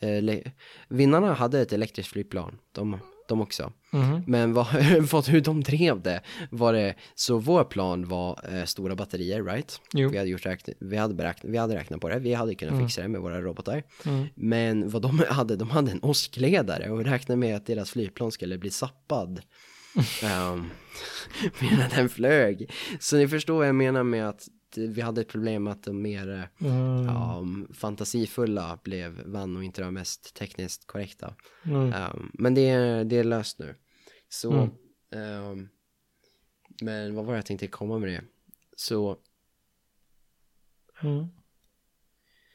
[0.00, 0.50] Ele-
[0.88, 3.72] vinnarna hade ett elektriskt flygplan, de, de också.
[3.90, 4.22] Mhm.
[4.26, 4.66] Men vad,
[5.12, 9.80] vad, hur de drev det var det, så vår plan var eh, stora batterier, right?
[9.92, 10.08] Jo.
[10.08, 12.80] Vi hade, gjort räkn, vi, hade beräknat, vi hade räknat på det, vi hade kunnat
[12.80, 13.82] fixa det med våra robotar.
[14.06, 14.26] Mm.
[14.34, 18.58] Men vad de hade, de hade en åskledare och räknade med att deras flygplan skulle
[18.58, 19.40] bli zappad.
[20.52, 20.70] um,
[21.60, 22.70] medan den flög.
[23.00, 26.48] Så ni förstår vad jag menar med att vi hade ett problem att de mer
[26.60, 27.04] Mm.
[27.06, 31.34] ja, fantasifulla blev vann och inte de mest tekniskt korrekta.
[31.64, 31.92] Mm.
[31.92, 33.74] Um, men det är, det är löst nu.
[34.28, 34.70] Så, Mm.
[35.10, 35.68] ehm,
[36.80, 38.24] men vad var det jag tänkte komma med det?
[38.76, 39.18] Så,
[41.02, 41.26] Mm.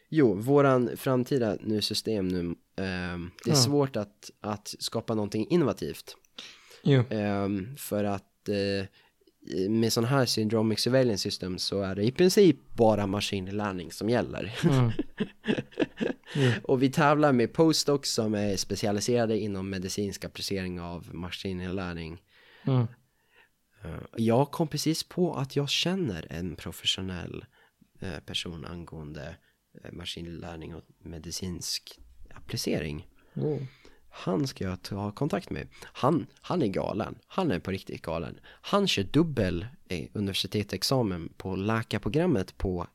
[0.10, 6.16] jo, våran framtida nu system nu, ehm, det är svårt att, att skapa någonting innovativt.
[7.78, 8.86] För att eh,
[9.70, 14.56] med sån här syndromic surveillance system så är det i princip bara maskininlärning som gäller.
[14.64, 14.92] Mm.
[16.64, 22.22] Och vi tävlar med postdocs som är specialiserade inom medicinsk applicering av maskininlärning.
[22.64, 22.88] Mm.
[23.84, 27.46] Eh, Jag kom precis på att jag känner en professionell
[28.00, 29.36] eh, person angående
[29.84, 32.00] eh, maskininlärning och medicinsk
[32.36, 33.08] applicering.
[33.36, 33.62] Oh.
[34.16, 35.68] Han ska jag ta kontakt med.
[35.84, 37.16] Han, han är galen.
[37.28, 38.40] Han är på riktigt galen.
[38.46, 42.88] Han kör dubbel eh, universitetsexamen på läkarprogrammet på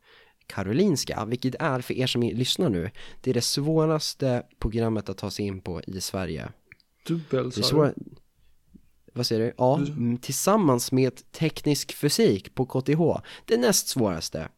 [0.46, 5.31] Karolinska, vilket är för er som lyssnar nu, det är det svåraste programmet att ta
[5.31, 6.48] sig in på i Sverige.
[7.07, 7.92] Dubbel sa svåra...
[7.96, 8.14] du?
[9.12, 9.52] Vad säger du?
[9.59, 13.00] Ja, mm, tillsammans med teknisk fysik på KTH.
[13.44, 14.48] Det näst svåraste.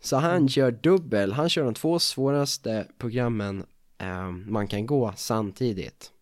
[0.00, 3.64] Så han kör dubbel, han kör de två svåraste programmen
[3.98, 6.12] eh, man kan gå samtidigt.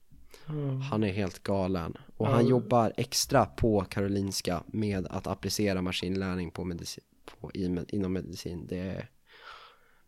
[0.91, 1.97] Han är helt galen.
[2.17, 2.51] Och han Ja.
[2.51, 7.05] jobbar extra på Karolinska med att applicera maskinlärning på medicin,
[7.41, 7.51] på,
[7.89, 8.67] inom medicin.
[8.67, 9.11] Det är...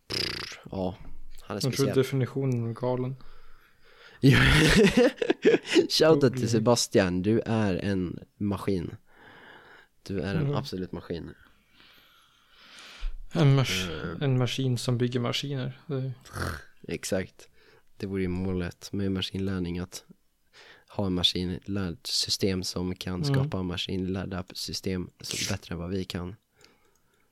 [0.09, 0.96] Pff, ja,
[1.42, 1.96] han är Jag tror speciell.
[1.96, 3.16] definitionen är galen.
[5.90, 8.96] Shoutout till Sebastian, du är en maskin.
[10.02, 10.57] Du är en Mm.
[10.57, 11.31] absolut maskin.
[13.33, 14.22] En, mas Eh.
[14.22, 15.81] en maskin som bygger maskiner.
[16.88, 17.48] Exakt.
[17.96, 20.04] Det vore ju målet med maskinlärning att
[20.88, 23.35] ha en maskinlärd system som kan Mm.
[23.35, 26.37] skapa maskinlärda system som bättre än vad vi kan.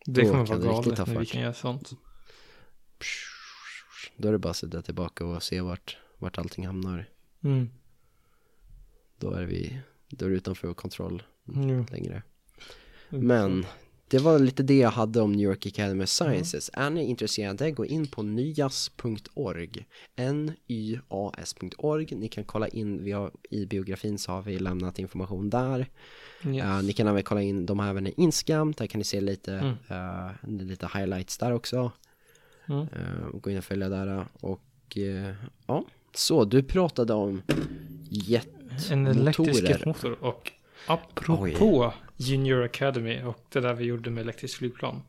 [0.07, 1.29] det Då kommer kan vara galet när vi fart.
[1.29, 1.91] kan göra sånt.
[4.17, 7.09] Då är det bara att sitta tillbaka och se vart, vart allting hamnar.
[7.45, 7.71] Mm.
[9.19, 11.87] Då är vi då är det utanför vår kontroll Jo.
[11.91, 12.23] längre.
[13.11, 13.27] Mm.
[13.27, 13.67] Men
[14.09, 16.71] det var lite det jag hade om New York Academy of Sciences.
[16.73, 19.87] Är ni intresserade, gå in på nyas.org.
[20.69, 22.07] nyas.org.
[22.17, 25.87] Ni kan kolla in, vi har, i biografin så har vi lämnat information där.
[26.47, 26.65] Yes.
[26.65, 29.21] Eh, ni kan även kolla in, de har även en Instagram, där kan ni se
[29.21, 29.53] lite,
[29.89, 30.61] Mm.
[30.61, 31.93] eh, lite highlights där också.
[32.69, 32.81] Mm.
[32.81, 34.61] Eh, gå in och följa där och
[35.67, 37.43] ja, så du pratade om
[38.91, 39.69] En elektrisk jetmotorer.
[39.71, 40.53] jetmotor och
[40.87, 45.03] apropå Junior Academy och det där vi gjorde med elektriskt flygplan.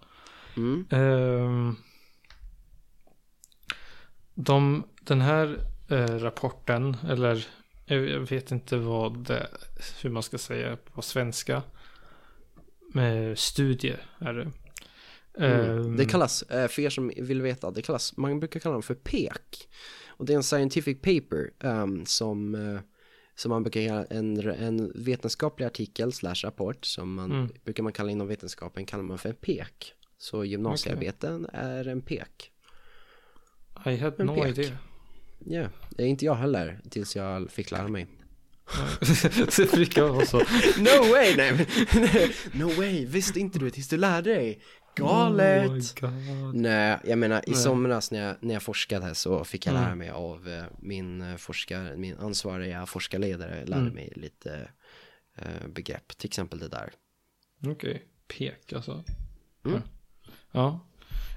[0.57, 1.75] Mm, Ehm,
[4.33, 5.59] de, den här
[5.89, 7.47] eh, rapporten, eller
[7.85, 9.47] jag, vet inte vad det,
[10.01, 11.61] hur man ska säga på svenska.
[12.93, 14.51] Med studie är det.
[15.45, 15.69] mm.
[15.79, 18.83] Ehm, Det kallas, eh, för er som vill veta, det kallas, man brukar kalla dem
[18.83, 19.67] för PEK.
[20.07, 22.79] Och det är en scientific paper ehm, som, eh,
[23.35, 27.49] som man brukar kalla en, en vetenskaplig artikel slash rapport som man Mm.
[27.63, 29.93] brukar man kalla inom vetenskapen kallar man för en PEK.
[30.17, 32.51] Så gymnasiearbeten är en PEK.
[33.85, 34.57] I had en no pek.
[34.57, 34.77] idea.
[35.45, 38.07] Ja, är inte jag heller tills jag fick lära mig.
[39.57, 40.37] det brukar vara så.
[40.77, 41.35] No way!
[41.37, 41.67] Nej,
[42.53, 44.61] no way, visste inte du tills du lärde dig?
[44.95, 46.03] Galet!
[46.03, 46.51] Oh.
[46.53, 47.55] Nej, jag menar i Nej.
[47.55, 49.83] somras när jag, när jag forskade så fick jag Mm.
[49.83, 53.93] lära mig av eh, min eh, forskare, min ansvariga forskarledare lärde Mm.
[53.93, 54.69] mig lite
[55.37, 56.91] eh, begrepp, till exempel det där.
[57.67, 58.05] Okej,
[58.37, 59.03] pek alltså.
[59.65, 59.81] Mm.
[60.51, 60.79] Ja.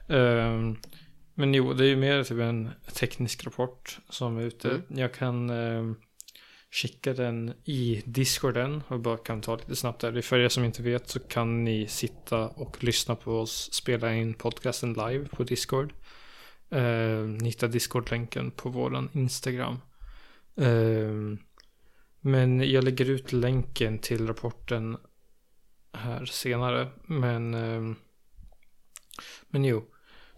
[0.08, 0.76] Ehm,
[1.34, 4.68] men jo, det är ju mer typ en teknisk rapport som är ute.
[4.70, 4.82] Mm.
[4.88, 5.96] Jag kan ehm,
[6.70, 10.22] skicka den i discorden och bara kan ta lite snabbt där.
[10.22, 14.34] För er som inte vet så kan ni sitta och lyssna på oss spela in
[14.34, 15.92] podcasten live på discord.
[16.70, 19.78] Eh, ni hittar discord-länken på våran Instagram.
[20.56, 21.38] Eh,
[22.20, 24.96] men jag lägger ut länken till rapporten
[25.92, 26.88] här senare.
[27.04, 27.96] Men, eh,
[29.48, 29.86] men jo.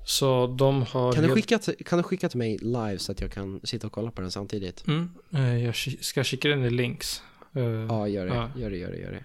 [0.04, 1.12] Så de har...
[1.12, 3.86] Kan du, skicka till, kan du skicka till mig live så att jag kan sitta
[3.86, 4.86] och kolla på den samtidigt?
[4.86, 7.22] Mm, eh, jag ska skicka den i links.
[7.54, 8.50] Eh, Ja, gör det, Ja.
[8.56, 9.24] gör det, gör det, gör det.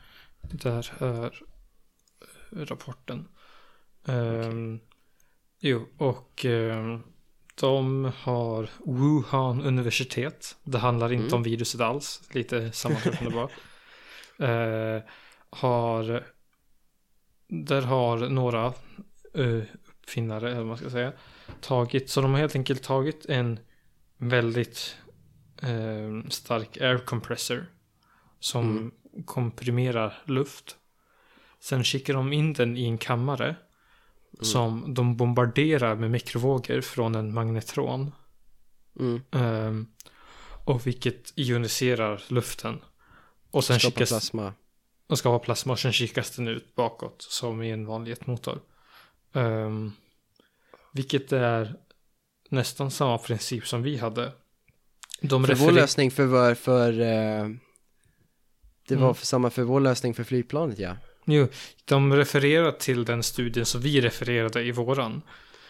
[0.63, 1.31] Där är
[2.65, 3.27] rapporten.
[4.07, 4.79] Ehm,
[5.59, 7.03] Jo, och ehm,
[7.59, 10.55] de har Wuhan universitet.
[10.63, 11.33] Det handlar inte Mm.
[11.35, 12.21] om viruset alls.
[12.31, 13.49] Lite sammanfattande bara.
[14.39, 15.01] Eh,
[15.49, 16.23] har,
[17.47, 18.73] där har några
[20.05, 21.13] uppfinnare, eller vad man ska säga,
[21.61, 23.59] tagit, så de har helt enkelt tagit en
[24.17, 24.95] väldigt
[25.61, 27.65] eh, stark air compressor
[28.39, 28.91] som Mm.
[29.25, 30.75] komprimerar luft.
[31.59, 33.55] Sen skickar de in den i en kammare
[34.41, 38.11] som de bombarderar med mikrovågor från en magnetron.
[38.99, 39.21] Mm.
[39.31, 39.87] Ehm,
[40.65, 42.81] och vilket ioniserar luften.
[43.51, 44.53] Och sen skickas, plasma.
[45.07, 48.59] och skapar plasma och sen skickas den ut bakåt som i en vanlig jetmotor.
[49.35, 49.91] Ehm,
[50.91, 51.75] vilket är
[52.49, 54.31] nästan samma princip som vi hade.
[55.21, 57.49] De För vår lösning för, vår, för eh,
[58.87, 59.15] det var Mm.
[59.15, 60.97] för samma för vår lösning för flygplanet ja.
[61.25, 61.47] Jo,
[61.85, 65.21] de refererar till den studien som vi refererade i våran.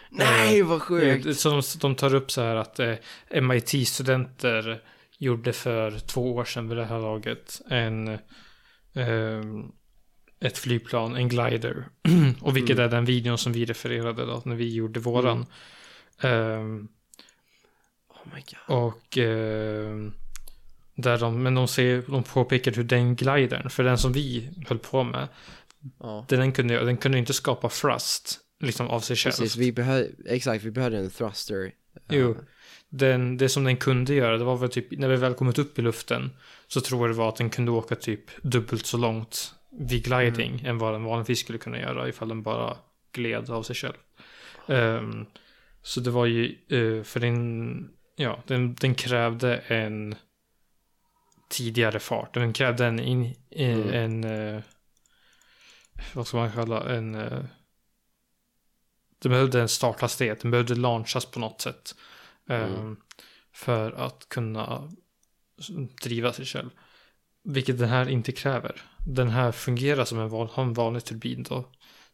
[0.09, 1.39] Nej vad Eh, sjukt!
[1.39, 2.95] Så de, de tar upp så här att eh,
[3.41, 4.81] MIT-studenter
[5.17, 9.43] gjorde för två år sedan vid det här laget en, eh,
[10.45, 11.85] ett flygplan, en glider.
[12.41, 12.85] och vilket Mm.
[12.85, 15.45] är den videon som vi refererade då, när vi gjorde våran.
[16.21, 16.87] Ehm,
[18.09, 18.77] Oh my god.
[18.77, 20.13] och ehm,
[20.95, 24.79] där de, men de, ser, de påpekar hur den glidern, för den som vi höll
[24.79, 25.27] på med,
[25.99, 26.25] Ja.
[26.29, 29.31] den kunde, den kunde inte skapa thrust liksom av sig själv.
[29.31, 29.75] Precis, vi
[30.25, 31.71] exakt, vi behövde en thruster.
[32.09, 32.31] Jo.
[32.31, 32.37] Eh,
[32.89, 35.79] Den, det som den kunde göra, det var väl typ, när vi väl kommit upp
[35.79, 36.29] i luften,
[36.67, 40.61] så tror jag det var att den kunde åka typ dubbelt så långt vid gliding
[40.65, 42.77] än vad den vanligtvis skulle kunna göra ifall den bara
[43.11, 43.97] gled av sig själv.
[44.67, 45.25] Ehm,
[45.81, 50.15] så det var ju, eh, för den, ja, den, den krävde en
[51.49, 52.33] tidigare fart.
[52.33, 53.93] Den krävde en, in, eh, Mm.
[53.93, 54.23] en
[54.55, 54.61] eh,
[56.13, 57.43] vad ska man kalla en eh,
[59.19, 61.95] det behövde en starthastighet, den behövde launchas på något sätt.
[62.49, 62.97] eh, Mm.
[63.51, 64.91] För att kunna
[66.03, 66.69] driva sig själv.
[67.43, 68.81] Vilket den här inte kräver.
[69.05, 71.65] Den här fungerar som en, van, en vanlig turbin då.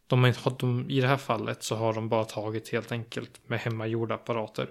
[0.06, 3.58] De har, de, I det här fallet så har de bara tagit helt enkelt med
[3.60, 4.68] hemmagjorda apparater.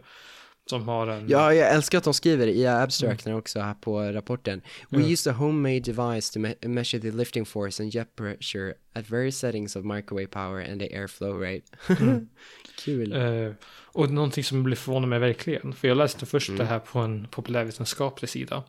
[0.70, 1.30] Som har en...
[1.30, 4.62] Ja, jag älskar att de skriver i abstracten också här på rapporten.
[4.90, 5.08] We Ja.
[5.08, 9.38] used a homemade device to me- measure the lifting force and jet pressure at various
[9.38, 12.02] settings of microwave power and the airflow rate.
[12.04, 12.30] Mm.
[12.86, 13.14] Kul.
[13.14, 13.54] Eh,
[13.94, 15.74] och någonting som blir förvånad mig verkligen.
[15.74, 16.60] För jag läste först Mm.
[16.60, 18.64] det här på en populärvetenskaplig sida.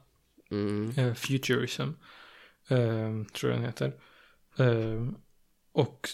[0.51, 0.93] Mm.
[0.97, 1.83] Eh, Futurism.
[2.69, 3.93] Eh, tror jag den heter.
[4.59, 5.09] Eh,
[5.73, 6.09] och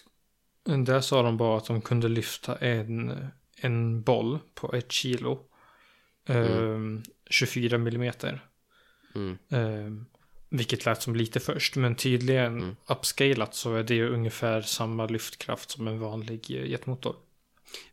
[0.84, 3.26] där sa de bara att de kunde lyfta en,
[3.60, 5.40] en boll på ett kilo.
[6.26, 6.78] Eh,
[7.30, 8.44] 24 millimeter.
[9.14, 9.38] Mm.
[9.50, 10.04] Eh,
[10.50, 11.76] vilket lät som lite först.
[11.76, 12.76] Men tydligen Mm.
[12.86, 17.16] upscalat så är det ungefär samma lyftkraft som en vanlig jetmotor.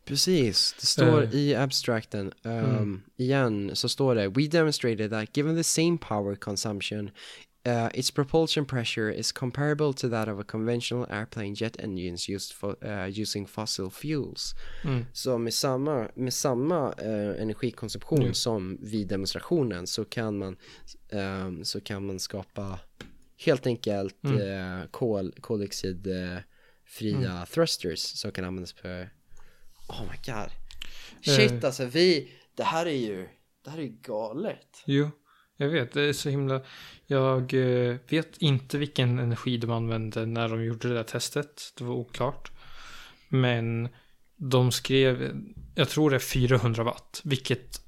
[0.04, 1.34] Precis, det står Eh.
[1.34, 3.02] i abstracten, um, Mm.
[3.16, 7.10] igen så står det We demonstrated that given the same power consumption
[7.66, 12.52] uh, its propulsion pressure is comparable to that of a conventional airplane jet engines used
[12.52, 14.54] for, uh, using fossil fuels.
[14.84, 15.04] Mm.
[15.12, 18.34] Så med samma, med samma eh, energikonsumtion Mm.
[18.34, 20.56] som vid demonstrationen så kan man,
[21.12, 22.78] ehm, så kan man skapa
[23.46, 24.40] helt enkelt Mm.
[24.80, 26.44] eh, kol, koldioxidfria
[27.32, 27.46] Mm.
[27.46, 29.10] thrusters som kan användas för
[29.88, 30.50] Oh my god
[31.36, 31.64] Shit Eh.
[31.64, 33.28] alltså vi, det här är ju,
[33.64, 35.10] det här är ju galet Jo,
[35.56, 35.92] jag vet.
[35.92, 36.60] Det är så himla...
[37.06, 41.72] Jag eh, vet inte vilken energi de använde när de gjorde det där testet.
[41.78, 42.50] Det var oklart.
[43.28, 43.88] Men
[44.36, 45.42] de skrev,
[45.74, 47.20] jag tror det är 400 watt.
[47.24, 47.80] Vilket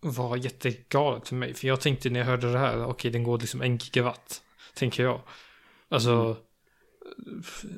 [0.00, 1.54] var jättegalet för mig.
[1.54, 4.42] För jag tänkte när jag hörde det här, okej den går liksom en gigawatt.
[4.74, 5.20] Tänker jag.
[5.88, 6.36] Alltså,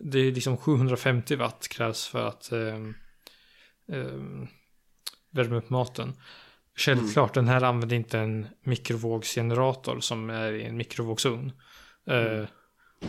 [0.02, 2.94] det är liksom 750 watt krävs för att ehm,
[3.92, 4.48] ehm,
[5.30, 6.12] värma upp maten.
[6.78, 11.52] Självklart, den här använder inte en mikrovågsgenerator som är i en mikrovågsugn.
[12.06, 12.44] Eh,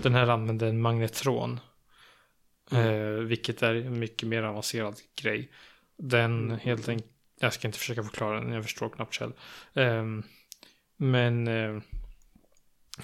[0.01, 1.60] den här använder en magnetron.
[2.71, 5.51] Eh, vilket är en mycket mer avancerad grej.
[5.97, 9.34] Den helt enkelt, jag ska inte försöka förklara den, jag förstår knappt själv.
[9.73, 10.23] Ehm,
[10.97, 11.82] men, eh,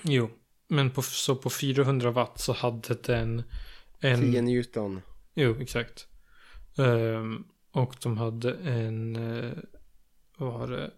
[0.02, 0.30] jo.
[0.68, 3.44] Men på, så på 400 watt så hade den
[4.00, 4.22] en...
[4.22, 5.02] 10 Newton
[5.34, 6.08] Jo, exakt.
[6.78, 9.16] Ehm, och de hade en,
[10.38, 10.92] var det?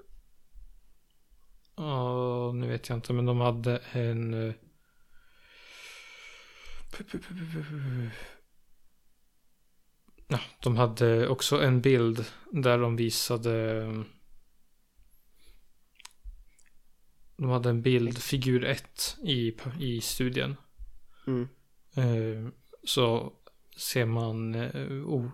[1.76, 4.34] Ja, nu vet jag inte, men de hade en...
[4.34, 4.54] eh,
[10.28, 13.86] Ja, de hade också en bild där de visade...
[17.38, 20.56] De hade en bild, figur 1 i, i studien.
[21.28, 21.48] mm.
[21.96, 22.52] Eh,
[22.84, 23.34] så
[23.78, 25.30] ser man eh,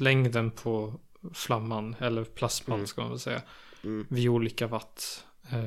[0.00, 1.00] längden på
[1.34, 2.86] flamman, eller plasman Mm.
[2.86, 3.42] ska man väl säga,
[3.84, 4.06] Mm.
[4.10, 5.24] vid olika watt.
[5.50, 5.64] Eh,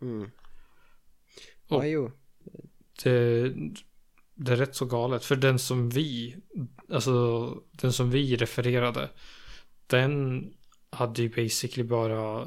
[0.00, 0.30] Mm.
[1.68, 2.10] Och- Ja, jo.
[3.04, 3.48] det,
[4.34, 6.36] det är rätt så galet, för den som vi,
[6.92, 9.10] alltså den som vi refererade,
[9.86, 10.44] den
[10.90, 12.46] hade ju basically bara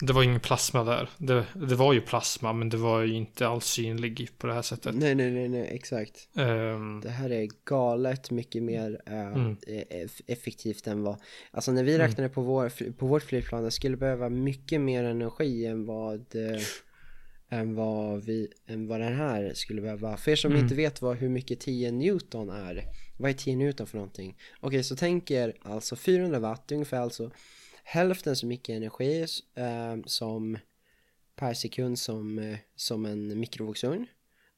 [0.00, 1.10] det var ingen plasma där.
[1.18, 4.62] Det, det var ju plasma, men det var ju inte alls synlig på det här
[4.62, 4.94] sättet.
[4.94, 6.28] Nej, nej, nej, nej, exakt.
[6.36, 9.56] Ehm, Det här är galet mycket mer eh, Mm.
[9.90, 11.16] eff- effektivt än vad,
[11.50, 12.06] alltså när vi Mm.
[12.08, 16.60] räknade på, vår, på vårt flygplan, det skulle behöva mycket mer energi än vad, eh,
[17.50, 20.16] än vad vi, än vad den här skulle behöva.
[20.16, 20.62] För er som Mm.
[20.62, 22.84] inte vet vad, hur mycket 10 Newton är,
[23.18, 24.36] vad är 10 Newton för någonting?
[24.60, 27.30] Okej, så tänk er alltså 400 watt, ungefär alltså
[27.90, 30.58] hälften så mycket energi eh, som
[31.36, 34.06] per sekund som, eh, som en mikrovågsugn.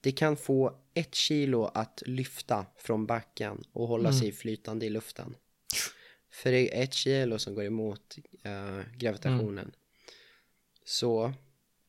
[0.01, 4.21] Det kan få ett kilo att lyfta från backen och hålla Mm.
[4.21, 5.37] sig flytande i luften.
[6.33, 9.73] För det är ett kilo som går emot eh, gravitationen.
[10.85, 11.33] Så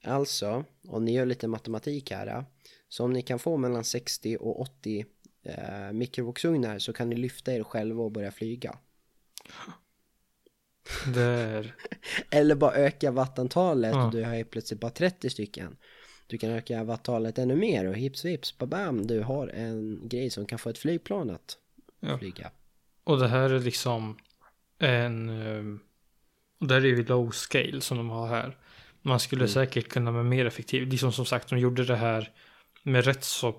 [0.04, 2.28] alltså, om ni gör lite matematik här.
[2.28, 2.44] eh,
[2.90, 5.06] Så om ni kan få mellan 60 och 80
[5.44, 8.78] eh, mikrovågsugnar så kan ni lyfta er själva och börja flyga.
[11.14, 11.76] Det är...
[12.30, 14.06] Eller bara öka wattantalet Ja.
[14.06, 15.78] och du har ju plötsligt bara 30 stycken.
[16.28, 20.46] Du kan öka wattalet ännu mer och hips vips babam du har en grej som
[20.46, 21.58] kan få ett flygplan att
[22.00, 22.18] Ja.
[22.18, 22.52] flyga.
[23.04, 24.18] Och det här är liksom
[24.80, 25.30] en...
[25.30, 25.80] ehm,
[26.60, 28.58] Och det här är ju low scale som de har här.
[29.02, 29.54] Man skulle Mm.
[29.54, 30.88] säkert kunna med mer effektiv.
[30.88, 32.32] Liksom som sagt, de gjorde det här
[32.84, 33.56] med rätt så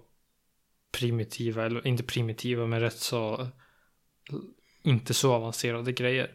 [0.98, 3.48] primitiva, eller inte primitiva, men rätt så
[4.82, 6.30] inte så avancerade grejer.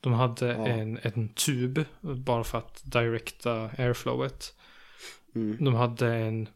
[0.00, 0.66] De hade Ja.
[0.66, 4.54] en, en tub bara för att directa airflowet.
[5.34, 5.64] Mm.
[5.64, 6.48] De hade en,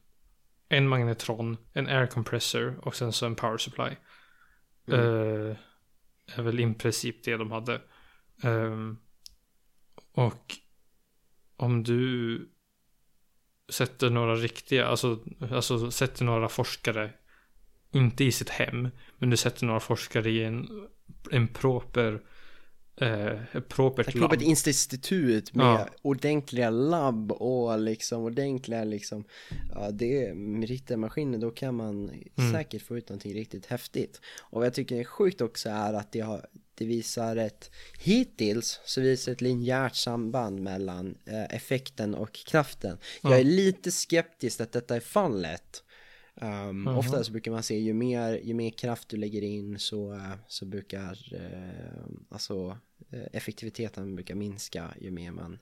[0.68, 3.96] en magnetron, en air compressor och sen så en power supply.
[4.88, 5.00] Mm.
[5.00, 5.56] Eh,
[6.34, 7.80] är väl i princip det de hade.
[8.42, 8.98] Ehm,
[10.12, 10.56] och
[11.56, 12.48] om du
[13.68, 15.18] sätter några riktiga, alltså,
[15.50, 17.10] alltså sätter några forskare,
[17.90, 18.88] inte i sitt hem,
[19.18, 20.88] men du sätter några forskare i en,
[21.30, 22.22] en proper,
[22.96, 24.30] eh, propert Ett labb.
[24.30, 25.88] propert institut med Ja.
[26.02, 29.24] ordentliga labb och liksom ordentliga liksom
[29.74, 32.52] Ja det är riktiga maskiner då kan man Mm.
[32.52, 36.12] säkert få ut någonting riktigt häftigt Och vad jag tycker är sjukt också är att
[36.12, 42.32] det, har, det visar ett Hittills så visar ett linjärt samband mellan eh, effekten och
[42.32, 43.38] kraften Jag Ja.
[43.38, 45.82] är lite skeptisk att detta är fallet
[46.34, 46.98] Um, Jaha.
[46.98, 50.32] ofta så brukar man se ju mer, ju mer kraft du lägger in så, eh,
[50.48, 52.78] så brukar eh, alltså
[53.10, 55.58] eh, effektiviteten brukar minska ju mer man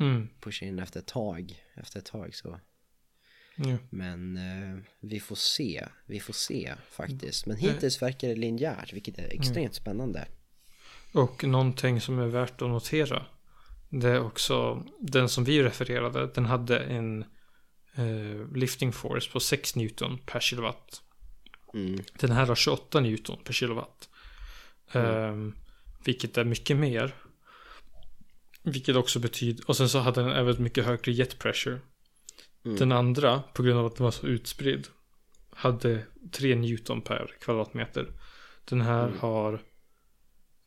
[0.00, 0.28] Mm.
[0.40, 1.62] pushar in efter ett tag.
[1.74, 2.60] Efter ett tag så.
[3.56, 3.76] Ja.
[3.90, 7.46] Men eh, vi får se, vi får se faktiskt.
[7.46, 7.70] Men Mm.
[7.74, 10.26] hittills verkar det linjärt vilket är extremt spännande.
[11.12, 13.26] Och någonting som är värt att notera.
[13.90, 16.26] Det är också den som vi refererade.
[16.34, 17.24] Den hade en
[17.94, 21.02] eh, lifting force på 6 Newton per kilowatt.
[21.74, 22.00] Mm.
[22.18, 24.08] Den här har 28 Newton per kilowatt.
[24.92, 25.54] Ehm,
[26.04, 27.14] vilket är mycket mer.
[28.62, 31.80] Vilket också betyder, och sen så hade den även mycket högre jet pressure.
[32.64, 32.76] Mm.
[32.76, 34.88] Den andra, på grund av att den var så utspridd,
[35.50, 38.12] hade 3 Newton per kvadratmeter.
[38.64, 39.18] Den här Mm.
[39.18, 39.62] har,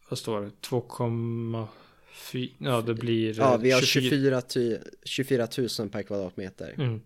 [0.10, 5.48] vad står det, 2,4, ja det blir Ja, eh, vi har 24, ty, 24
[5.80, 6.74] 000 per kvadratmeter.
[6.78, 7.02] Mm.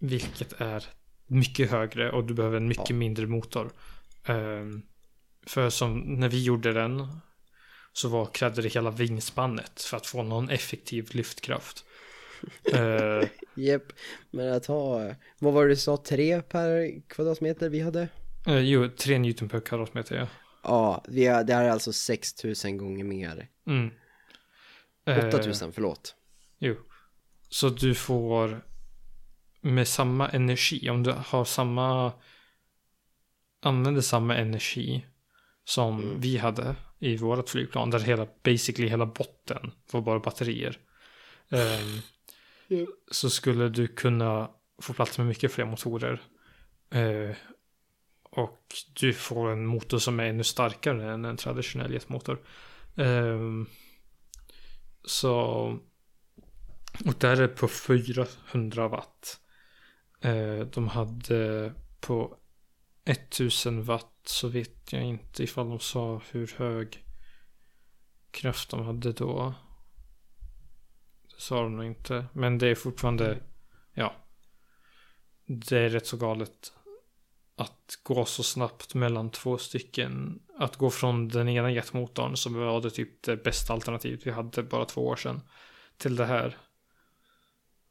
[0.00, 0.84] Vilket är
[1.26, 2.96] mycket högre och du behöver en mycket Ja.
[2.96, 3.70] mindre motor.
[4.24, 4.82] Ehm,
[5.46, 7.06] för som när vi gjorde den
[7.92, 11.84] så var, krävde det hela vingspannet för att få någon effektiv lyftkraft.
[12.72, 13.92] Eh, Japp,
[14.30, 18.08] men att ha, vad var det du sa, 3 per kvadratmeter vi hade?
[18.46, 20.26] eh, jo, 3 Newton per kvadratmeter ja.
[20.62, 23.48] Ja, vi har, det här är alltså 6000 gånger mer.
[23.66, 23.90] Mm.
[25.06, 26.14] Eh, 8000, förlåt.
[26.58, 26.76] Jo.
[27.48, 28.62] Så du får
[29.60, 32.12] med samma energi, om du har samma
[33.62, 35.06] använder samma energi
[35.64, 36.20] som Mm.
[36.20, 40.78] vi hade i vårt flygplan, där hela, basically hela botten var bara batterier.
[41.50, 42.00] Ehm,
[42.72, 42.86] Ja.
[43.10, 44.50] Så skulle du kunna
[44.82, 46.22] få plats med mycket fler motorer.
[46.90, 47.36] Eh,
[48.22, 48.66] och
[49.00, 52.38] du får en motor som är ännu starkare än en traditionell jetmotor.
[52.96, 53.66] Ehm,
[55.04, 55.32] så
[57.06, 59.40] och där är på 400 watt.
[60.20, 62.36] Eh, de hade på
[63.04, 67.04] 1000 watt så vet jag inte ifall de sa hur hög
[68.30, 69.54] kraft de hade då.
[71.22, 72.26] Det sa de nog inte.
[72.32, 73.42] Men det är fortfarande,
[73.94, 74.14] ja.
[75.46, 76.72] Det är rätt så galet
[77.56, 80.42] att gå så snabbt mellan två stycken.
[80.58, 84.62] Att gå från den ena jetmotorn som var det typ det bästa alternativet vi hade
[84.62, 85.40] bara två år sedan.
[85.96, 86.58] Till det här.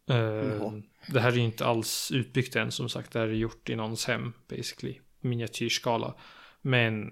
[0.06, 0.82] Jaha.
[1.08, 3.12] Det här är ju inte alls utbyggt än som sagt.
[3.12, 5.00] Det här är gjort i någons hem basically.
[5.22, 6.16] Miniatyrskala.
[6.62, 7.12] Men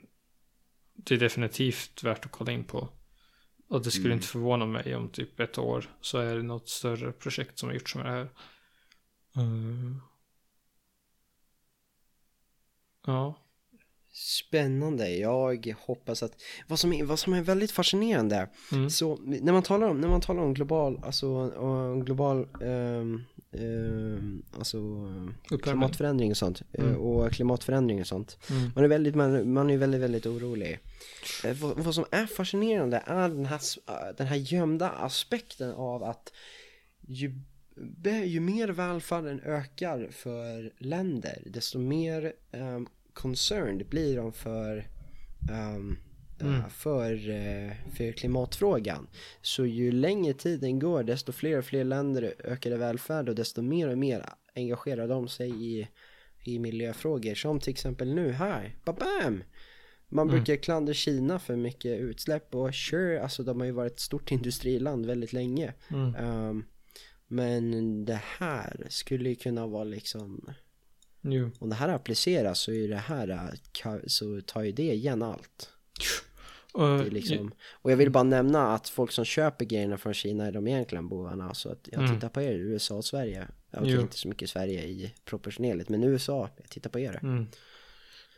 [0.94, 2.90] det är definitivt värt att kolla in på.
[3.70, 4.18] Och det skulle Mm.
[4.18, 7.74] inte förvåna mig om typ ett år så är det något större projekt som har
[7.74, 8.30] gjorts med det här.
[9.36, 10.02] Mm.
[13.06, 13.36] Ja.
[14.12, 18.90] Spännande, jag hoppas att vad som är, vad som är väldigt fascinerande Mm.
[18.90, 24.44] Så när man talar om, när man talar om global, alltså om global, ehm, ehm,
[24.58, 25.60] alltså Uppvärmning.
[25.60, 26.98] klimatförändring och sånt eh, Mm.
[27.02, 28.72] och klimatförändring och sånt Mm.
[28.76, 30.80] Man är väldigt, man, man är väldigt, väldigt orolig
[31.46, 36.04] Eh, vad, vad som är fascinerande är den här, äh, den här gömda aspekten av
[36.04, 36.34] att
[37.02, 37.40] ju,
[38.26, 44.78] ju mer välfärden ökar för länder desto mer um, concerned blir de för
[45.50, 45.98] eh,
[46.42, 46.70] Mm.
[46.70, 49.08] för, eh, för klimatfrågan.
[49.42, 53.62] Så ju längre tiden går desto fler och fler länder ökar i välfärd och desto
[53.62, 54.26] mer och mer
[54.56, 55.88] engagerar de sig i,
[56.44, 57.36] i miljöfrågor.
[57.36, 59.44] Som till exempel nu här, babam!
[60.10, 60.36] Man Mm.
[60.36, 64.32] brukar klandra Kina för mycket utsläpp och sure, alltså de har ju varit ett stort
[64.32, 65.74] industriland väldigt länge.
[65.92, 66.16] Mm.
[66.16, 66.64] Ehm,
[67.28, 70.52] men det här skulle ju kunna vara liksom
[71.22, 71.50] Jo.
[71.60, 73.28] om det här appliceras så är det här
[73.84, 75.70] ka- så tar ju det igen allt.
[76.78, 80.52] Och, liksom, och jag vill bara nämna att folk som köper grejerna från Kina är
[80.52, 81.54] de egentligen bovarna.
[81.54, 82.16] Så att jag Mm.
[82.16, 83.48] tittar på er, USA och Sverige.
[83.72, 84.02] Ja, Okej, Jo.
[84.02, 87.20] inte så mycket Sverige i proportionerligt, men USA, jag tittar på er.
[87.24, 87.48] Mm.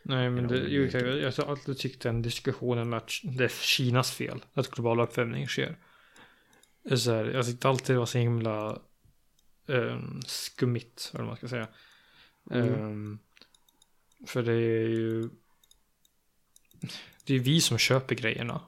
[0.02, 3.44] Nej men det, jo, det jag, jag har alltid tyckt den diskussionen med att det
[3.44, 5.76] är Kinas fel att global uppvärmning sker.
[6.96, 8.78] Så här, jag tyckte alltid det var så himla
[9.66, 11.68] um, skummigt, eller vad man ska säga.
[12.50, 12.74] Mm.
[12.84, 13.18] Um,
[14.26, 15.28] för det är ju
[17.30, 18.60] det är vi som köper grejerna.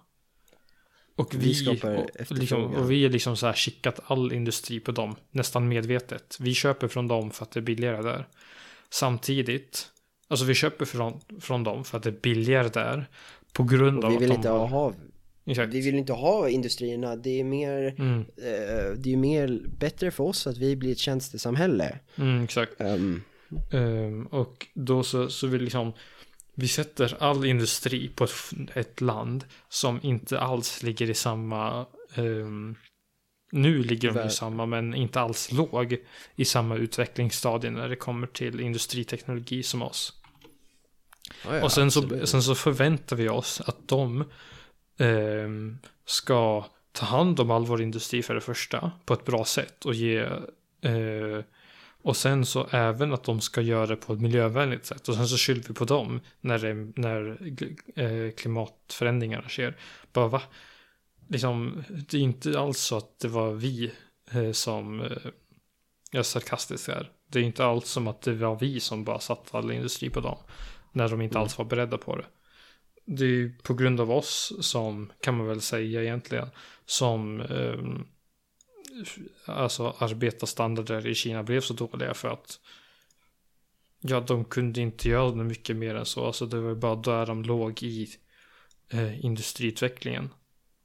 [1.16, 2.08] Och Vi vi, skapar och,
[2.38, 6.36] liksom, och vi är liksom så här skickat all industri på dem, nästan medvetet.
[6.40, 8.28] Vi köper från dem för att det är billigare där.
[8.90, 9.86] Samtidigt,
[10.28, 13.08] alltså vi köper från, från dem för att det är billigare där.
[13.52, 14.92] På grund Och av vi att vill de inte har- ha,
[15.46, 15.74] Exakt.
[15.74, 20.24] vi vill inte ha industrierna, det är mer, Mm, eh, det är mer bättre för
[20.24, 21.98] oss att vi blir ett tjänstesamhälle.
[22.16, 22.80] mm, exakt.
[22.80, 23.22] Ehm,
[23.72, 25.92] Ehm, och då så, så vi liksom,
[26.62, 28.32] vi sätter all industri på ett,
[28.74, 32.76] ett land som inte alls ligger i samma, ehm,
[33.52, 35.96] nu ligger de i samma, men inte alls låg
[36.36, 40.12] i samma utvecklingsstadie när det kommer till industriteknologi som oss.
[41.44, 44.24] ja, ja, och sen så, sen så förväntar vi oss att de
[44.98, 49.84] ehm, ska ta hand om all vår industri för det första på ett bra sätt
[49.84, 50.18] och ge
[50.80, 51.44] eh,
[52.02, 55.28] och sen så även att de ska göra det på ett miljövänligt sätt och sen
[55.28, 57.38] så skyller vi på dem när, det, när
[57.96, 59.76] eh, klimatförändringarna sker.
[60.12, 60.42] Bara va?
[61.28, 63.92] Liksom, det är inte alls så att det var vi
[64.32, 65.08] eh, som eh,
[66.10, 67.10] jag är sarkastisk här.
[67.28, 70.20] Det är inte alls som att det var vi som bara satte all industri på
[70.20, 70.38] dem.
[70.92, 71.42] När de inte Mm.
[71.42, 72.26] alls var beredda på det.
[73.04, 76.48] Det är på grund av oss som, kan man väl säga egentligen,
[76.86, 78.06] som ehm,
[79.44, 82.60] alltså arbetarstandarder i Kina blev så dåliga för att
[84.00, 86.26] ja, de kunde inte göra mycket mer än så.
[86.26, 88.08] Alltså det var bara där de låg i
[88.88, 90.28] eh, industriutvecklingen.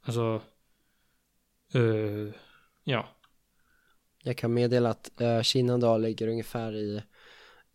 [0.01, 0.41] Alltså,
[1.73, 2.33] eh,
[2.83, 3.09] ja.
[4.23, 7.03] Jag kan meddela att eh, Kina idag ligger ungefär i,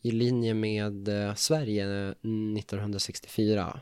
[0.01, 3.81] i linje med eh, Sverige eh, 1964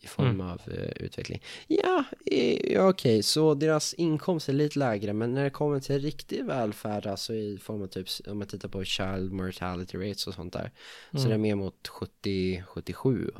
[0.00, 0.40] i form Mm.
[0.40, 1.42] av eh, utveckling.
[1.66, 5.98] Ja, eh, ja okej, så deras inkomst är lite lägre, men när det kommer till
[5.98, 10.34] riktig välfärd, alltså i form av typ, om man tittar på child mortality rates och
[10.34, 10.70] sånt där,
[11.12, 13.30] så är det mer mot 70-77.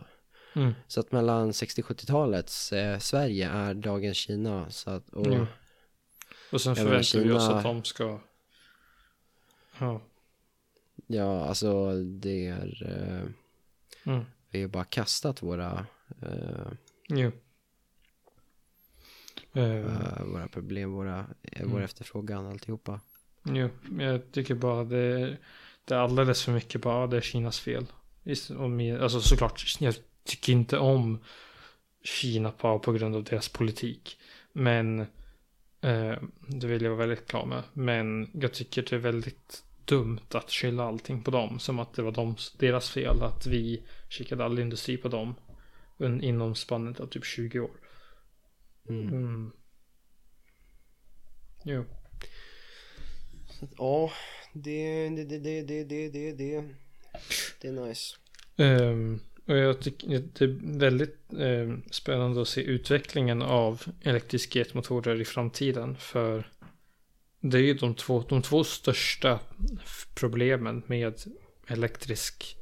[0.54, 0.72] Mm.
[0.86, 4.70] Så att mellan 60-70-talets eh, Sverige är dagens Kina.
[4.70, 5.46] Så att, och, Ja.
[6.52, 8.20] Och sen förväntar vi oss Kina- att de ska
[9.78, 10.00] ja.
[11.06, 13.30] ja, alltså det är, eh,
[14.12, 14.24] Mm.
[14.50, 15.86] vi har bara kastat våra
[17.08, 17.26] Jo.
[19.52, 21.82] Eh, Eh, våra problem, våra, eh, vår Mm.
[21.84, 23.00] efterfrågan, alltihopa.
[23.44, 23.68] Jo,
[24.00, 25.36] jag tycker bara det,
[25.84, 27.86] det är alldeles för mycket bara det är Kinas fel.
[29.00, 29.94] Alltså såklart, jag
[30.24, 31.18] tycker inte om
[32.04, 34.18] Kina bara på grund av deras politik.
[34.52, 35.00] Men
[35.80, 37.62] eh, det vill jag vara väldigt klar med.
[37.72, 41.58] Men jag tycker det är väldigt dumt att skylla allting på dem.
[41.58, 45.34] Som att det var dems, deras fel att vi skickade all industri på dem.
[46.00, 47.70] Inom spannet av typ 20 år.
[48.88, 49.08] Mm.
[49.08, 49.52] Mm.
[51.64, 51.84] Jo.
[53.78, 54.12] Ja,
[54.52, 56.64] det, det, det, det, det, det, det,
[57.60, 58.16] det, är nice.
[58.56, 65.20] Ehm, och jag tycker det är väldigt ehm, spännande att se utvecklingen av elektriska jetmotorer
[65.20, 65.96] i framtiden.
[65.96, 66.50] För
[67.40, 69.40] det är ju de två, de två största
[70.14, 71.14] problemen med
[71.66, 72.56] elektrisk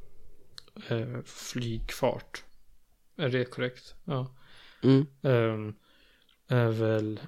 [0.89, 2.43] eh, flygfart.
[3.17, 3.95] Är det korrekt?
[4.05, 4.35] Ja.
[4.83, 5.05] Mm.
[5.21, 5.73] Ehm,
[6.47, 7.19] är väl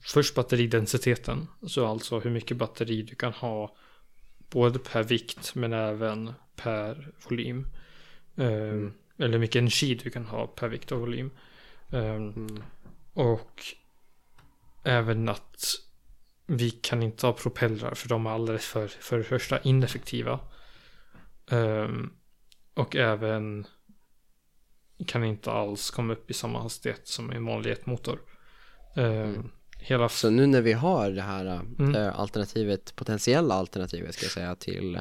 [0.00, 1.46] först batteridensiteten.
[1.66, 3.76] Så alltså hur mycket batteri du kan ha
[4.50, 7.66] både per vikt men även per volym.
[8.36, 11.30] Ehm, Eller hur mycket energi du kan ha per vikt och volym.
[11.90, 12.62] Ehm, Mm.
[13.12, 13.62] och
[14.84, 15.64] även att
[16.46, 20.40] vi kan inte ha propellrar för de är alldeles för, för det första ineffektiva.
[21.50, 22.12] Ehm,
[22.74, 23.66] och även
[25.04, 28.18] kan inte alls komma upp i samma hastighet som en vanlig jetmotor.
[28.96, 29.50] Ehm, Mm.
[29.84, 31.94] Hela Så nu när vi har det här Mm.
[31.94, 35.00] äh, alternativet, potentiella alternativet ska jag säga till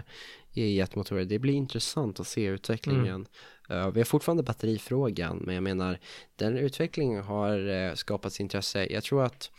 [0.54, 3.28] e-jetmotorer, det blir intressant att se utvecklingen.
[3.70, 3.82] Mm.
[3.86, 5.99] Eh, vi har fortfarande batterifrågan, men jag menar
[6.36, 8.88] den utvecklingen har skapats intresse.
[8.93, 9.52] Jag tror att,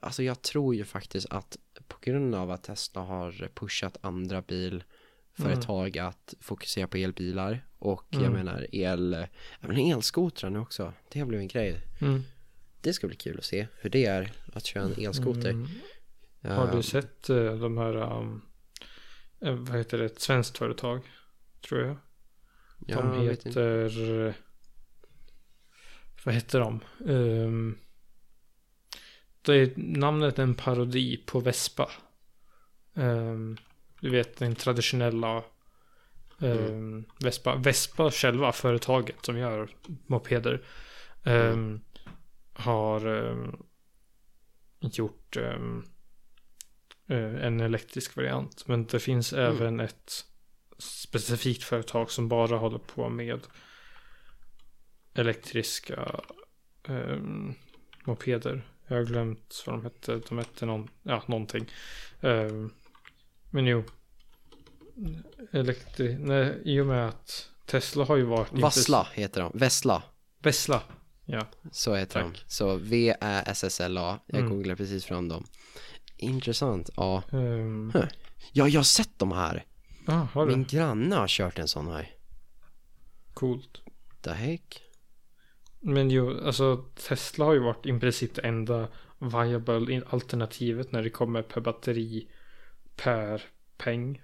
[0.00, 1.56] alltså jag tror ju faktiskt att
[1.88, 4.42] på grund av att Tesla har pushat andra
[5.36, 8.32] bilföretag att fokusera på elbilar och jag Mm.
[8.32, 9.26] menar el,
[9.60, 11.80] även elskotrar nu också, det blivit en grej.
[12.00, 12.22] mm,
[12.80, 15.50] Det ska bli kul att se hur det är att köra en elskoter.
[15.50, 15.68] mm,
[16.42, 18.42] Har du sett eh, de här, um,
[19.40, 21.02] eh, vad heter det, ett svenskt företag?
[21.68, 21.96] Tror jag.
[22.86, 23.48] ja, de jag inte.
[23.48, 24.34] heter,
[26.24, 26.80] vad heter de?
[26.98, 27.78] Um,
[29.42, 31.90] det är namnet en parodi på Vespa.
[32.94, 33.56] Um,
[34.04, 35.44] du vet den traditionella
[36.38, 37.56] um, Vespa.
[37.56, 39.68] Vespa själva, företaget som gör
[40.06, 40.62] mopeder.
[41.24, 41.80] Um,
[42.52, 43.66] Har um,
[44.80, 45.84] gjort um,
[47.08, 48.68] eh, en elektrisk variant.
[48.68, 49.56] Men det finns Mm.
[49.56, 50.12] även ett
[50.78, 53.40] specifikt företag som bara håller på med
[55.14, 56.20] elektriska
[56.88, 57.18] eh,
[58.04, 58.68] mopeder.
[58.86, 60.20] Jag har glömt vad de hette.
[60.28, 61.70] De hette någon, ja, någonting.
[62.20, 62.66] Eh,
[63.54, 63.82] men jo.
[65.52, 66.16] Elektri...
[66.18, 68.52] Nej, i och med att Tesla har ju varit...
[68.52, 69.52] Vassla heter de.
[69.58, 70.02] Vessla.
[70.42, 70.82] Vessla.
[71.24, 71.46] Ja.
[71.72, 72.32] Så heter Tack.
[72.32, 72.38] de.
[72.46, 74.18] Så V-Ä-S-S-L-A.
[74.26, 74.50] Jag Mm.
[74.50, 75.44] googlar precis fram dem.
[76.16, 76.90] Intressant.
[76.96, 77.22] Ja.
[77.32, 77.92] Um,
[78.52, 79.64] ja, jag har sett de här.
[80.06, 80.56] ah, har du?
[80.56, 82.10] Min granne har kört en sån här.
[83.34, 83.82] Coolt.
[84.22, 84.82] The heck?
[85.80, 86.76] Men jo, alltså
[87.08, 88.88] Tesla har ju varit i princip det enda
[89.18, 92.28] viable alternativet när det kommer per batteri
[92.96, 93.42] per
[93.76, 94.22] peng.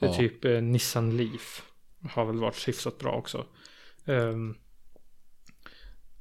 [0.00, 0.16] Det är Ja.
[0.16, 1.62] typ eh, Nissan Leaf.
[2.10, 3.46] Har väl varit hyfsat bra också.
[4.04, 4.54] Ehm,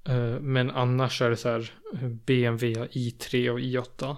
[0.03, 1.74] eh, men annars är det så här
[2.26, 4.15] BMW i3 och i8.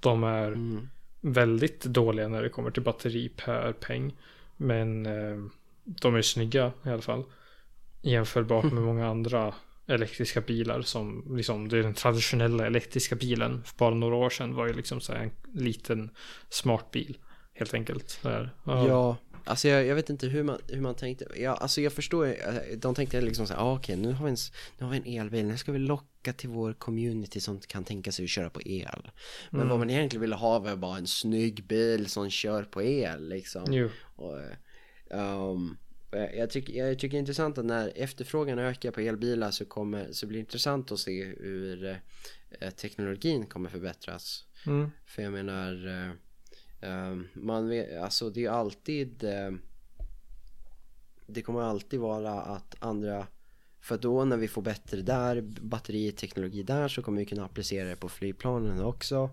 [0.00, 0.88] De är Mm.
[1.20, 4.16] väldigt dåliga när det kommer till batteri per peng.
[4.56, 5.44] Men eh,
[5.84, 7.24] de är snygga i alla fall.
[8.02, 9.54] Jämförbart med många andra
[9.88, 13.62] elektriska bilar som liksom det är den traditionella elektriska bilen.
[13.64, 16.10] För bara några år sedan var ju liksom så här en liten
[16.48, 17.18] smart bil.
[17.54, 18.18] Helt enkelt.
[18.22, 18.54] Där.
[18.64, 21.26] Ja, alltså jag, jag vet inte hur man, hur man tänkte.
[21.36, 24.30] Ja, alltså jag förstår, eh, de tänkte liksom så här, ah, okej nu har vi
[24.30, 24.36] en,
[24.78, 28.12] nu har vi en elbil, nu ska vi locka till vår community som kan tänka
[28.12, 29.10] sig att köra på el.
[29.50, 29.68] Men Mm.
[29.70, 33.64] vad man egentligen ville ha var bara en snygg bil som kör på el liksom.
[33.72, 33.88] Jo.
[34.16, 34.56] Och, eh,
[36.10, 40.12] jag, tycker, jag tycker det är intressant att när efterfrågan ökar på elbilar så, kommer,
[40.12, 42.00] så blir det intressant att se hur
[42.60, 44.44] eh, teknologin kommer förbättras.
[44.66, 44.90] Mm.
[45.06, 46.10] För jag menar, eh,
[46.90, 49.50] eh, man vet, alltså det är alltid, eh,
[51.26, 53.26] det kommer alltid vara att andra,
[53.80, 57.96] för då när vi får bättre där, batteriteknologi där så kommer vi kunna applicera det
[57.96, 59.30] på flygplanen också.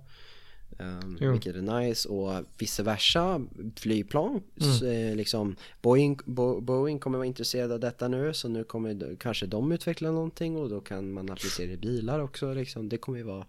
[0.79, 1.31] Um, Jo.
[1.31, 2.09] vilket är nice.
[2.09, 3.41] Och vice versa
[3.75, 4.41] flygplan.
[4.55, 8.33] S- eh, liksom Boeing, Bo, Boeing kommer vara intresserade av detta nu.
[8.33, 10.57] Så nu kommer kanske de utveckla någonting.
[10.57, 12.89] Och då kan man applicera i bilar också liksom.
[12.89, 13.45] Det kommer ju vara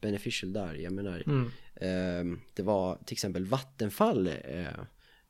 [0.00, 0.74] beneficial där.
[0.74, 1.50] Jag menar Mm.
[1.80, 4.66] Ehm, det var till exempel Vattenfall eh,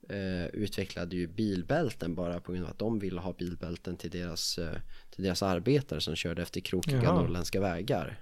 [0.08, 4.58] eh, utvecklade ju bilbälten bara på grund av att de ville ha bilbälten till deras,
[4.58, 4.76] eh,
[5.10, 8.20] till deras arbetare som körde efter krokiga norrländska vägar.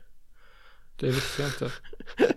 [0.99, 1.71] Det visste jag inte.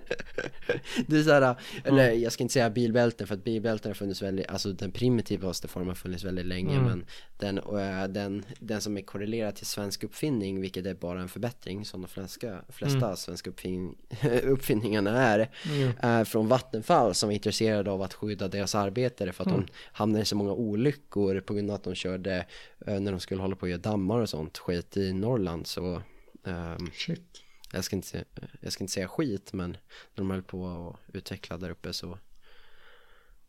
[1.07, 4.47] Det är såhär, eller jag ska inte säga bilbälten för att bilbälten har funnits väldigt,
[4.47, 6.85] alltså den primitivaste formen har funnits väldigt länge Mm.
[6.85, 7.05] men
[7.37, 11.85] den, eh, den, den som är korrelerad till svensk uppfinning vilket är bara en förbättring
[11.85, 13.15] som de flesta, flesta Mm.
[13.17, 13.95] svenska uppfin,
[14.43, 15.91] uppfinningarna är Jo.
[15.99, 19.61] är från Vattenfall som är intresserade av att skydda deras arbetare för att Mm.
[19.65, 22.45] de hamnade i så många olyckor på grund av att de körde
[22.85, 26.01] när de skulle hålla på att göra dammar och sånt skit i Norrland så
[26.45, 27.41] ehm, Shit.
[27.71, 28.23] Jag, ska inte,
[28.61, 29.77] jag ska inte säga skit men när
[30.15, 32.17] de höll på att utveckla där uppe så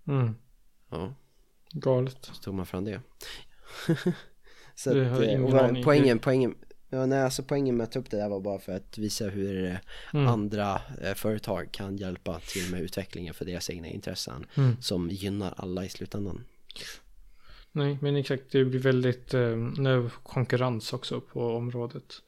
[0.06, 0.34] Mm.
[0.90, 1.14] ja,
[1.72, 2.18] Galet.
[2.22, 3.00] så tog man fram det
[4.74, 5.84] så Det att, eh, ingen och aning.
[5.84, 6.54] poängen, poängen
[6.92, 9.28] Ja, nej, alltså poängen med att ta upp det där var bara för att visa
[9.28, 9.76] hur eh,
[10.14, 10.26] Mm.
[10.26, 14.82] andra eh, företag kan hjälpa till med utvecklingen för deras egna intressen Mm.
[14.82, 16.44] som gynnar alla i slutändan.
[17.72, 18.42] Nej, men exakt.
[18.50, 22.22] Det blir väldigt eh, konkurrens också på området.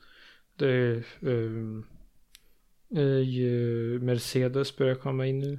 [0.57, 1.05] Det
[2.95, 5.59] är ju Mercedes börjar komma in nu.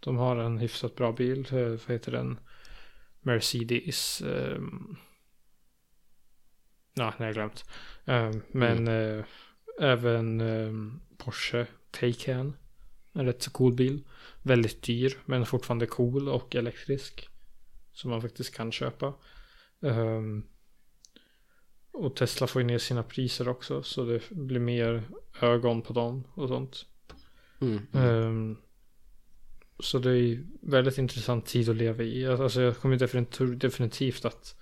[0.00, 1.46] De har en hyfsat bra bil.
[1.50, 2.38] Vad heter den?
[3.20, 4.20] Mercedes.
[4.20, 4.60] Eh,
[6.94, 7.64] ja, jag har glömt.
[8.04, 9.24] Eh, men eh,
[9.80, 10.72] även eh,
[11.16, 12.56] Porsche Taycan.
[13.12, 14.04] En rätt så cool bil.
[14.42, 17.28] Väldigt dyr men fortfarande cool och elektrisk.
[17.92, 19.14] Som man faktiskt kan köpa.
[19.82, 20.44] Ehm,
[21.98, 23.82] och Tesla får ju ner sina priser också.
[23.82, 25.02] Så det blir mer
[25.40, 26.86] ögon på dem och sånt.
[27.60, 27.86] Mm.
[27.92, 28.56] Ehm,
[29.78, 32.26] så det är väldigt intressant tid att leva i.
[32.26, 34.54] Alltså jag kommer definitivt, definitivt att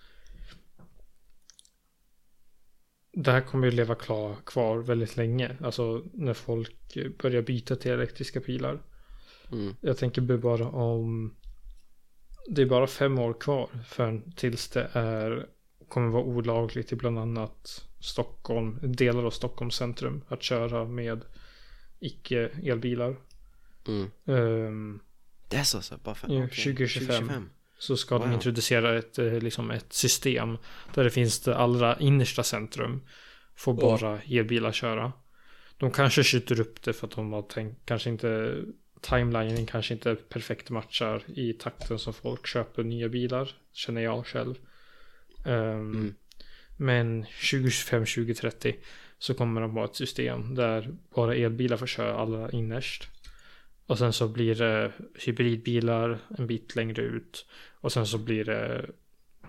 [3.13, 5.57] det här kommer ju leva klar, kvar väldigt länge.
[5.61, 8.83] Alltså när folk börjar byta till elektriska bilar.
[9.53, 9.75] Mm.
[9.81, 11.37] Jag tänker bara om
[12.49, 15.47] det är bara fem år kvar för tills det är
[15.89, 21.25] kommer vara olagligt i bland annat Stockholm, delar av Stockholms centrum att köra med
[22.01, 23.17] icke elbilar.
[23.89, 24.11] Mm.
[24.27, 25.01] Ehm,
[25.49, 27.51] Det är så, så bara för, Ja, okej, 2025.
[27.79, 28.33] så ska de Wow.
[28.35, 30.59] introducera ett, eh, liksom ett system
[30.95, 33.03] där det finns det allra innersta centrum
[33.55, 33.81] får Ja.
[33.81, 35.13] bara elbilar köra.
[35.79, 38.57] De kanske skjuter upp det för att de har tänkt, kanske inte
[39.01, 44.55] timelinen kanske inte perfekt matchar i takten som folk köper nya bilar, känner jag själv.
[45.47, 46.15] Ehm, Mm.
[46.79, 48.75] Men 2025-2030
[49.19, 53.09] så kommer de ha ett system där bara elbilar får köra allra innerst.
[53.87, 57.47] Och sen så blir det hybridbilar en bit längre ut.
[57.81, 58.87] Och sen så blir det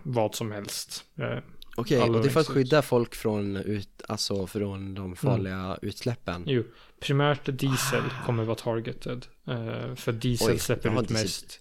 [0.04, 1.06] vad som helst.
[1.18, 1.38] Eh,
[1.78, 5.56] Okej, Alla och det är för att skydda folk från, ut, alltså från de farliga
[5.56, 5.78] Mm.
[5.82, 6.44] utsläppen.
[6.48, 6.64] Jo,
[7.00, 9.26] primärt diesel kommer vara targeted.
[9.48, 11.60] Eh, för diesel Oj, släpper ut mest.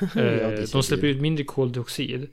[0.16, 2.28] Eh, de släpper ut mindre koldioxid.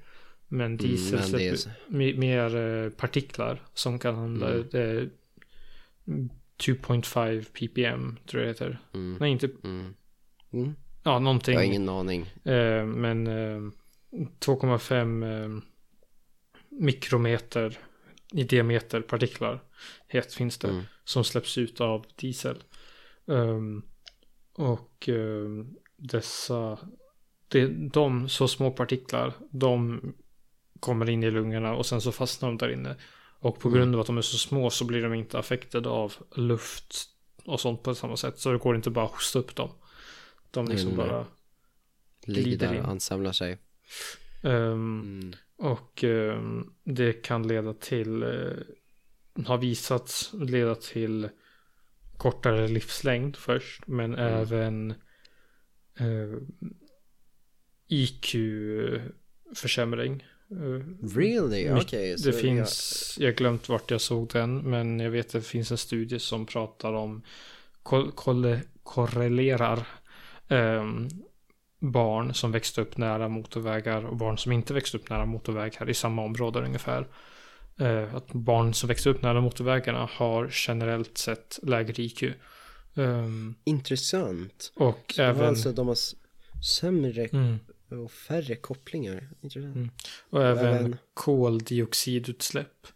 [0.53, 4.49] Men diesel Mm, men det är släpper me- mer eh, partiklar som kan handla.
[4.53, 4.67] Mm.
[4.71, 5.09] Det är
[6.57, 8.79] 2.5 ppm tror jag det heter.
[8.93, 9.17] Mm.
[9.19, 9.49] Nej, inte.
[9.63, 9.93] Mm.
[10.53, 10.73] Mm.
[11.03, 11.53] Ja, någonting.
[11.53, 12.21] Jag har ingen aning.
[12.43, 13.61] Eh, men eh,
[14.39, 15.61] 2,5 eh,
[16.69, 17.77] mikrometer
[18.33, 19.63] i diameter partiklar
[20.07, 20.83] het finns det Mm.
[21.03, 22.63] som släpps ut av diesel.
[23.27, 23.81] Ehm,
[24.53, 25.09] och
[25.97, 26.79] dessa,
[27.47, 30.01] det, de så små partiklar, de
[30.83, 32.95] kommer in i lungorna och sen så fastnar de där inne.
[33.39, 33.79] Och på Mm.
[33.79, 36.95] grund av att de är så små så blir de inte affekterade av luft
[37.45, 38.39] och sånt på samma sätt.
[38.39, 39.69] Så det går inte bara att hosta upp dem.
[40.51, 40.97] De liksom nej.
[40.97, 41.25] bara
[42.25, 42.81] Ligger där in.
[42.81, 43.57] och ansamlar sig.
[44.43, 45.33] ehm, Mm.
[45.57, 48.53] och ehm, det kan leda till, eh,
[49.45, 51.29] har visats leda till
[52.17, 54.33] kortare livslängd först, men Mm.
[54.41, 54.93] även
[55.99, 56.37] eh,
[57.87, 60.23] IQ-försämring.
[60.53, 61.69] Eh, Really?
[61.71, 62.17] Okej.
[62.19, 65.41] så det finns, jag har glömt vart jag såg den, men jag vet att det
[65.41, 67.21] finns en studie som pratar om,
[67.83, 69.87] ko- kolle- korrelerar
[70.47, 71.07] ehm,
[71.79, 75.93] barn som växte upp nära motorvägar och barn som inte växte upp nära motorvägar i
[75.93, 77.07] samma område ungefär.
[77.79, 82.23] Eh, att barn som växte upp nära motorvägarna har generellt sett lägre IQ.
[82.95, 84.71] Ehm, Intressant.
[84.75, 85.45] och Så även...
[85.47, 85.97] Alltså de har
[86.79, 87.59] sämre Mm.
[87.97, 89.29] Och färre kopplingar.
[89.55, 89.89] Mm.
[90.29, 92.87] Och även även- koldioxidutsläpp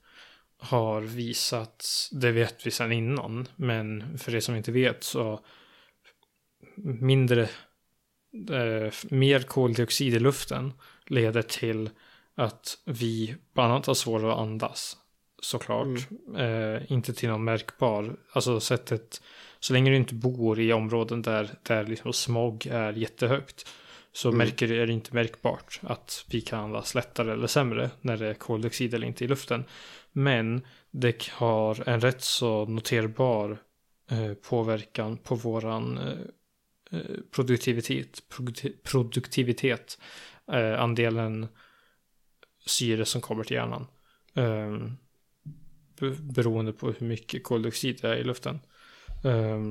[0.60, 5.40] har visats, det vet vi sedan innan, men för det som inte vet så
[6.76, 7.42] mindre,
[8.50, 10.74] eh, mer koldioxid i luften
[11.06, 11.90] leder till
[12.36, 14.98] att vi bland annat har svårare att andas.
[15.42, 16.08] Såklart.
[16.38, 19.22] Eh, inte till någon märkbar, alltså sättet,
[19.60, 23.68] så länge du inte bor i områden där, där liksom smog är jättehögt
[24.12, 24.38] så Mm.
[24.38, 28.28] märker det, är det inte märkbart att vi kan andas lättare eller sämre när det
[28.28, 29.64] är koldioxid eller inte i luften.
[30.12, 33.58] Men det har en rätt så noterbar
[34.12, 40.00] eh, påverkan på våran eh, eh, produktivitet, produkti- produktivitet
[40.52, 41.48] eh, andelen
[42.66, 43.88] syre som kommer till hjärnan.
[44.34, 44.78] Eh,
[46.00, 48.60] be- beroende på hur mycket koldioxid det är i luften.
[49.24, 49.62] Eh,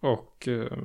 [0.00, 0.78] och eh,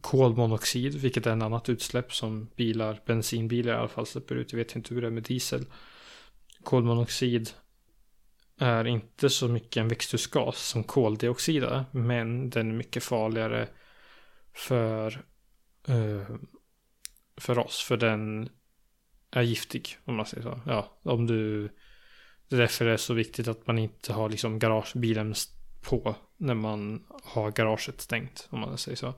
[0.00, 4.52] kolmonoxid, vilket är en annat utsläpp som bilar, bensinbilar i alla fall släpper ut.
[4.52, 5.66] Jag vet inte hur det är med diesel.
[6.62, 7.50] Kolmonoxid
[8.58, 13.68] är inte så mycket en växthusgas som koldioxid är, men den är mycket farligare
[14.54, 15.24] för,
[15.88, 16.36] eh,
[17.36, 18.48] för oss, för den
[19.30, 20.60] är giftig, om man säger så.
[20.66, 21.62] Ja, om du,
[22.48, 25.34] det är därför det är så viktigt att man inte har liksom garagebilen
[25.82, 29.14] på när man har garaget stängt, om man säger så.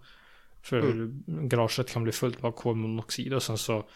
[0.68, 1.10] För
[1.48, 3.88] garaget kan bli fullt av kolmonoxid och sen så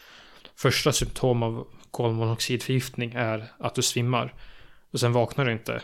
[0.54, 4.34] första symptom av kolmonoxidförgiftning är att du svimmar.
[4.90, 5.82] Och sen vaknar du inte.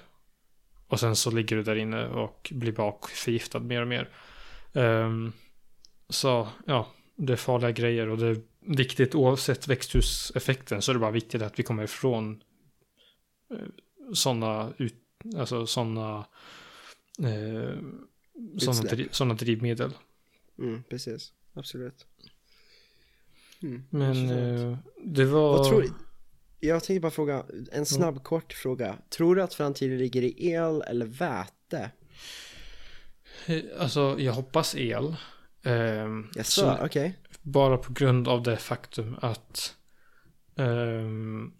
[0.86, 4.08] Och sen så ligger du där inne och blir bakförgiftad mer och mer.
[4.72, 5.32] Ehm,
[6.08, 11.00] så ja, det är farliga grejer och det är viktigt oavsett växthuseffekten så är det
[11.00, 12.42] bara viktigt att vi kommer ifrån
[14.14, 14.94] sådana ut,
[15.36, 16.18] alltså sådana
[17.18, 17.78] eh,
[18.58, 18.90] sådana, Utsläpp.
[18.90, 19.90] dri, såna drivmedel.
[20.58, 21.32] Mm, precis.
[21.54, 22.06] Absolut.
[23.62, 25.58] Mm, Men eh, det var...
[25.58, 25.84] Vad tror
[26.60, 28.98] Jag tänkte bara fråga, en snabb kort fråga.
[29.10, 31.90] Tror du att framtiden ligger i el eller väte?
[33.46, 35.16] Eh, Alltså jag hoppas el.
[36.34, 37.18] Jaså, så- okej.
[37.42, 39.76] Bara på grund av det faktum att
[40.56, 41.52] ehm,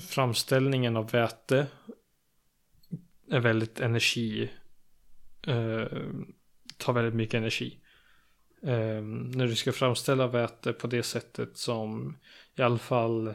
[0.00, 1.66] framställningen av väte
[3.30, 4.50] är väldigt energi,
[5.46, 6.26] ehm,
[6.76, 7.80] tar väldigt mycket energi.
[8.62, 12.16] Ehm, när du ska framställa väte på det sättet som
[12.56, 13.34] i alla fall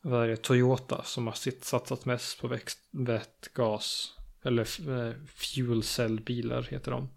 [0.00, 4.12] vad det, Toyota som har sitt, satsat mest på växt, vätgas
[4.42, 7.08] eller eh, fuel cell bilar heter de.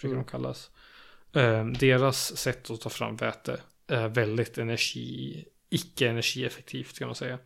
[0.00, 0.24] Brukar Mm.
[0.24, 0.70] de kallas.
[1.32, 7.38] Eh, deras sätt att ta fram väte är väldigt energi, icke energieffektivt kan man säga.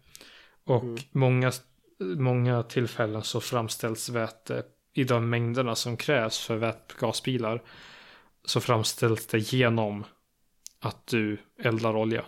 [0.64, 0.98] Och Mm.
[1.12, 1.52] många,
[1.98, 7.62] många tillfällen så framställs väte i de mängderna som krävs för vätgasbilar.
[8.44, 10.04] Så framställs det genom
[10.80, 12.24] att du eldar olja.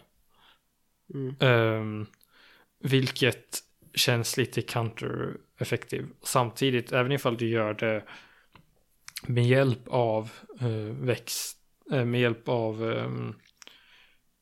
[1.14, 1.36] Mm.
[1.40, 2.06] Ehm,
[2.78, 3.58] vilket
[3.94, 6.06] känns lite counter-effektiv.
[6.22, 8.04] Samtidigt, även ifall du gör det
[9.26, 11.58] med hjälp av eh, växt,
[11.92, 13.34] eh, med hjälp av ehm,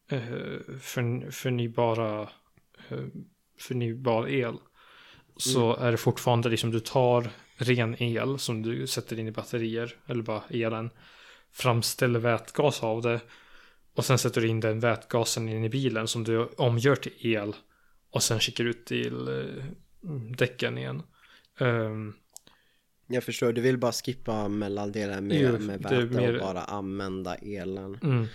[0.09, 2.29] eh, för, förnybara,
[2.89, 3.05] eh,
[3.59, 4.57] förnybar el.
[5.37, 9.97] Så är det fortfarande liksom du tar ren el som du sätter in i batterier,
[10.07, 10.91] eller bara elen,
[11.53, 13.21] framställer vätgas av det
[13.95, 17.57] och sen sätter du in den vätgasen in i bilen som du omgör till el
[18.11, 19.65] och sen skickar ut till eh,
[20.37, 21.03] däcken igen.
[21.61, 22.13] Ehm,
[23.07, 27.35] Jag förstår, du vill bara skippa mellandelen med, Jo, med väte mer- och bara använda
[27.35, 27.99] elen.
[28.03, 28.27] mm,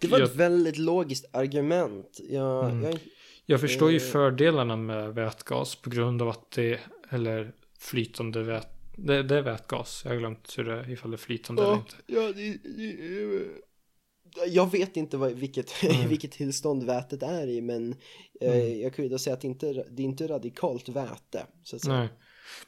[0.00, 2.18] Det var jag, ett väldigt logiskt argument.
[2.30, 2.82] Jag, Mm.
[2.84, 2.98] jag,
[3.46, 8.68] jag förstår ju eh, fördelarna med vätgas på grund av att det, eller flytande vät,
[8.96, 10.02] det, det är vätgas.
[10.04, 11.96] Jag har glömt hur det ifall det är flytande eller Ja, inte.
[12.06, 16.08] ja det, det, jag vet inte vad, vilket, Mm.
[16.08, 17.94] vilket tillstånd vätet är i men
[18.40, 18.80] eh, Mm.
[18.80, 21.46] jag kan ju då säga att det inte, det är inte radikalt väte.
[21.62, 21.98] Så att säga.
[21.98, 22.08] Nej.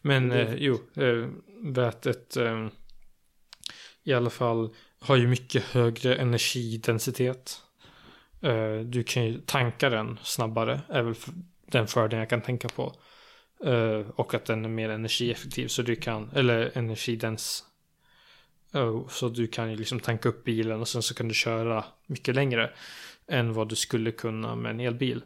[0.03, 1.29] Men eh, jo, eh,
[1.75, 2.67] vätet eh,
[4.05, 7.61] i alla fall har ju mycket högre energidensitet.
[8.43, 11.15] Eh, du kan ju tanka den snabbare, är väl
[11.67, 12.93] den fördelen jag kan tänka på.
[13.65, 17.65] Eh, och att den är mer energieffektiv så du kan, eller energidens.
[18.75, 21.85] Eh, så du kan ju liksom tanka upp bilen och sen så kan du köra
[22.07, 22.71] mycket längre
[23.27, 25.25] än vad du skulle kunna med en elbil.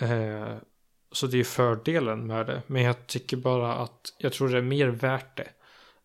[0.00, 0.56] Eh,
[1.12, 2.62] så det är fördelen med det.
[2.66, 5.48] Men jag tycker bara att jag tror det är mer värt det.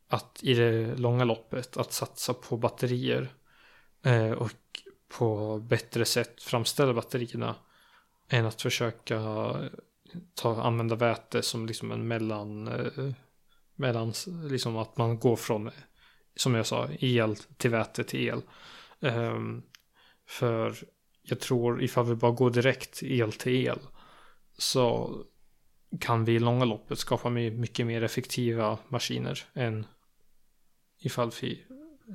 [0.07, 3.33] Att i det långa loppet att satsa på batterier.
[4.37, 4.51] Och
[5.17, 7.55] på bättre sätt framställa batterierna.
[8.29, 9.19] Än att försöka
[10.35, 12.67] ta, använda väte som liksom en mellan.
[12.67, 13.13] Eh,
[13.79, 15.69] mellan liksom att man går från.
[16.35, 18.41] Som jag sa, el till väte till el.
[18.99, 19.63] Um,
[20.27, 20.75] för
[21.21, 23.79] jag tror ifall vi bara går direkt el till el
[24.57, 25.15] så
[25.99, 29.85] kan vi i långa loppet skapa mycket mer effektiva maskiner än
[30.99, 31.65] ifall vi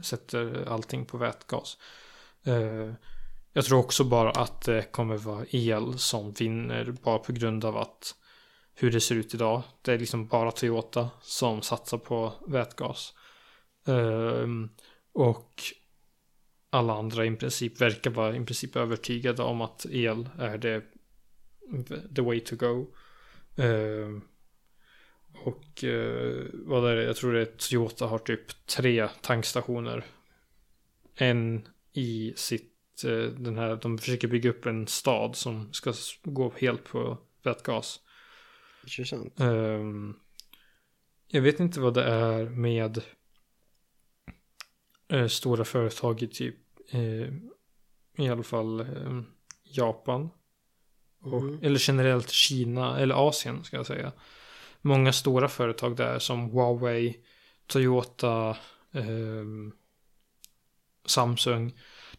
[0.03, 1.79] sätter allting på vätgas.
[2.47, 2.93] Uh,
[3.57, 7.77] jag tror också bara att det kommer vara el som vinner bara på grund av
[7.77, 8.15] att
[8.75, 9.63] hur det ser ut idag.
[9.83, 13.15] Det är liksom bara Toyota som satsar på vätgas.
[13.87, 14.71] Um,
[15.13, 15.63] Och
[16.71, 20.83] alla andra i princip verkar vara i princip övertygade om att el är det
[22.17, 22.87] the way to go.
[23.57, 24.23] Um,
[25.45, 27.05] och uh, vad är det?
[27.05, 30.05] Jag tror det är Toyota har typ tre tankstationer.
[31.15, 32.74] En i sitt,
[33.37, 35.93] den här, de försöker bygga upp en stad som ska
[36.23, 38.01] gå helt på vätgas.
[38.83, 39.41] Intressant.
[39.41, 40.15] Ehm,
[41.29, 43.03] jag vet inte vad det är med
[45.09, 46.57] eh, stora företag i typ
[46.91, 47.35] eh,
[48.25, 49.21] i alla fall eh,
[49.63, 50.31] Japan.
[51.21, 51.59] Och, Mhm.
[51.63, 54.13] Eller generellt Kina eller Asien ska jag säga.
[54.81, 57.17] Många stora företag där som Huawei,
[57.67, 58.57] Toyota,
[58.93, 59.73] ehm,
[61.07, 61.73] Samsung.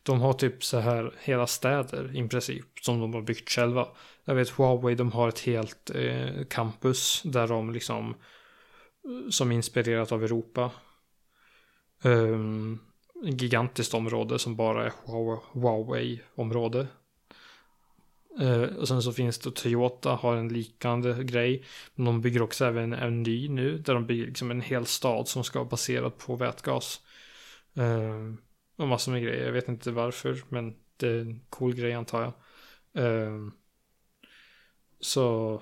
[0.05, 3.87] De har typ så här hela städer i princip som de har byggt själva.
[4.25, 9.55] Jag vet Huawei, de har ett helt eh, campus där de liksom eh, som är
[9.55, 10.71] inspirerat av Europa.
[12.03, 12.79] Um,
[13.23, 14.93] gigantiskt område som bara är
[15.53, 16.87] Huawei område.
[18.41, 21.65] Uh, eh, och sen så finns det Toyota har en liknande grej.
[21.95, 25.27] Men de bygger också även en ny nu där de bygger liksom en hel stad
[25.27, 27.01] som ska vara baserad på vätgas.
[27.73, 28.37] Um,
[28.75, 29.45] och massor med grejer.
[29.45, 32.33] Jag vet inte varför men det är en cool grej antar jag.
[33.05, 33.47] Eh,
[34.99, 35.61] så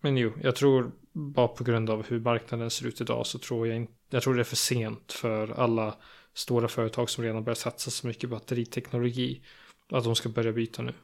[0.00, 3.68] men jo, jag tror bara på grund av hur marknaden ser ut idag så tror
[3.68, 5.96] jag inte, jag tror det är för sent för alla
[6.34, 9.42] stora företag som redan börjat satsa så mycket batteriteknologi
[9.88, 10.94] att de ska börja byta nu.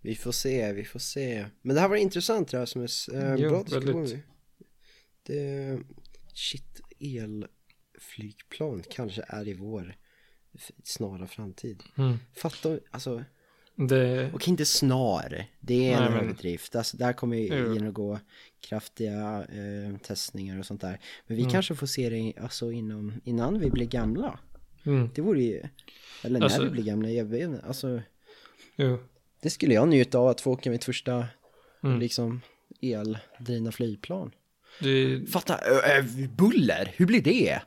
[0.00, 1.46] Vi får se, vi får se.
[1.62, 3.08] Men det här var intressant Rasmus.
[3.08, 4.02] Eh, Jo, bra diskussion.
[4.02, 4.24] väldigt.
[5.22, 5.78] Det,
[6.34, 6.80] shit,
[7.96, 9.94] elflygplan kanske är i vår
[10.84, 11.82] snara framtid.
[11.98, 12.16] Mm.
[12.36, 13.24] Fatta, alltså,
[13.88, 15.46] Det, och inte snar.
[15.60, 16.76] Det är en Nej, men- överdrift.
[16.76, 18.18] Alltså, där kommer ju genomgå
[18.60, 21.00] kraftiga eh, testningar och sånt där.
[21.26, 21.52] Men vi Mm.
[21.52, 24.38] kanske får se det alltså, inom, innan vi blir gamla.
[24.86, 25.62] mm, Det vore ju,
[26.22, 27.62] eller Alltså- när vi blir gamla, jag vet inte.
[27.66, 28.02] Alltså,
[28.76, 28.98] jo,
[29.42, 31.26] det skulle jag njuta av att få åka mitt första
[31.82, 32.00] Mm.
[32.00, 32.40] liksom
[32.82, 34.32] eldrivna flygplan.
[34.80, 36.02] det, Fatta, ö,
[36.36, 37.60] buller, hur blir det?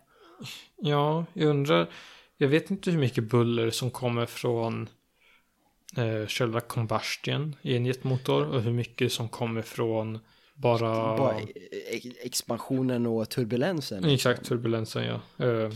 [0.82, 1.90] Ja, jag undrar,
[2.38, 4.90] jag vet inte hur mycket buller som kommer från
[5.98, 10.20] eh, själva combustion i en jetmotor och hur mycket som kommer från
[10.56, 11.48] bara, Bara e-
[12.24, 14.06] expansionen och turbulensen.
[14.06, 15.46] exakt turbulensen ja.
[15.46, 15.70] Eh,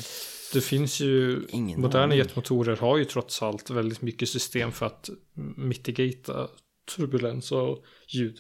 [0.54, 2.18] det finns ju Ingen Moderna aning.
[2.18, 5.10] jetmotorer har ju trots allt väldigt mycket system för att
[5.58, 6.48] mitigata
[6.96, 8.40] turbulens och ljud.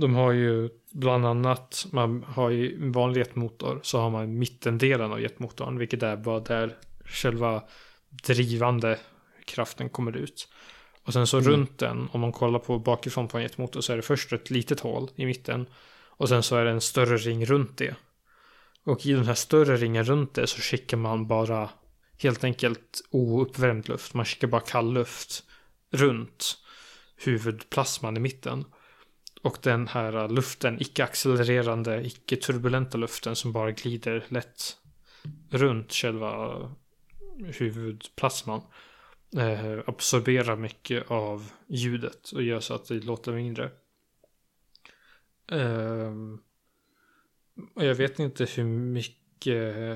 [0.00, 5.12] De har ju bland annat, man har ju en vanlig jetmotor så har man mittendelen
[5.12, 7.62] av jetmotorn, vilket är bara där själva
[8.10, 8.98] drivande
[9.44, 10.48] kraften kommer ut.
[11.04, 11.50] Och sen så Mm.
[11.50, 14.50] runt den, om man kollar på bakifrån på en jetmotor så är det först ett
[14.50, 15.66] litet hål i mitten.
[16.08, 17.94] Och sen så är det en större ring runt det.
[18.84, 21.70] Och i den här större ringen runt det så skickar man bara
[22.22, 24.14] helt enkelt ouppvärmd luft.
[24.14, 25.44] Man skickar bara kall luft
[25.92, 26.58] runt
[27.24, 28.64] huvudplasman i mitten.
[29.42, 34.76] Och den här luften, icke-accelererande, icke-turbulenta luften som bara glider lätt
[35.50, 36.60] runt själva
[37.40, 38.60] eh, huvudplasman
[39.36, 43.70] eh, absorberar mycket av ljudet och gör så att det låter mindre.
[45.52, 46.38] Ehm,
[47.74, 49.86] och jag vet inte hur mycket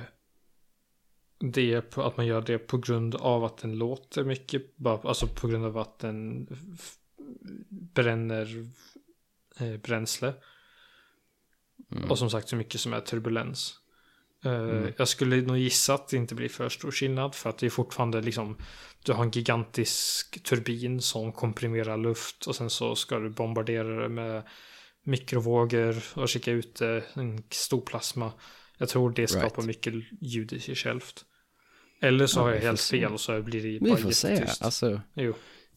[1.38, 5.08] det är på att man gör det på grund av att den låter mycket, bara,
[5.08, 6.46] alltså på grund av att den
[7.68, 8.70] bränner
[9.60, 10.34] eh, bränsle.
[11.92, 12.10] Mm.
[12.10, 13.74] Och som sagt så mycket som är turbulens.
[14.44, 14.92] Eh, Mm.
[14.96, 17.70] Jag skulle nog gissa att det inte blir för stor skillnad för att det är
[17.70, 18.56] fortfarande liksom
[19.04, 24.08] du har en gigantisk turbin som komprimerar luft och sen så ska du bombardera det
[24.08, 24.42] med
[25.04, 28.32] mikrovågor och skicka ut eh, en stor plasma.
[28.78, 29.66] Jag tror det skapar Right.
[29.66, 31.24] mycket ljud i sig självt.
[32.00, 34.10] Eller så Ja, har vi jag helt fel och så blir det Vi bara får
[34.10, 35.34] se, alltså Jo.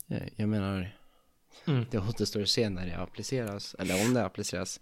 [0.07, 0.96] jag, jag menar
[1.65, 1.85] Mm.
[1.91, 4.79] det återstår att se när det appliceras, eller om det appliceras.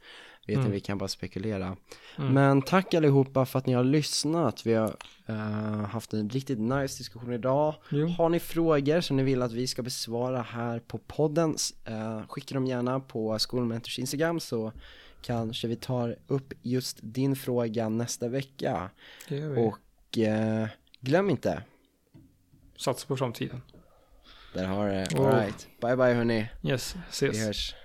[0.47, 0.65] Vet Mm.
[0.65, 1.77] inte, vi kan bara spekulera.
[2.17, 2.33] Mm.
[2.33, 4.65] Men tack allihopa för att ni har lyssnat.
[4.65, 4.95] Vi har
[5.25, 5.35] eh,
[5.85, 7.75] haft en riktigt nice diskussion idag.
[7.89, 8.07] Jo.
[8.07, 11.55] Har ni frågor som ni vill att vi ska besvara här på podden,
[11.89, 14.71] uh, skicka dem gärna på Skolmentors Instagram så
[15.21, 18.89] kanske vi tar upp just din fråga nästa vecka.
[19.57, 20.67] Och eh,
[20.99, 21.63] glöm inte,
[22.77, 23.61] Satsa på framtiden.
[24.55, 25.07] Där har det.
[25.19, 26.49] Alright, bye bye hörni.
[26.63, 27.45] Yes, Vi ses.
[27.45, 27.75] hörs.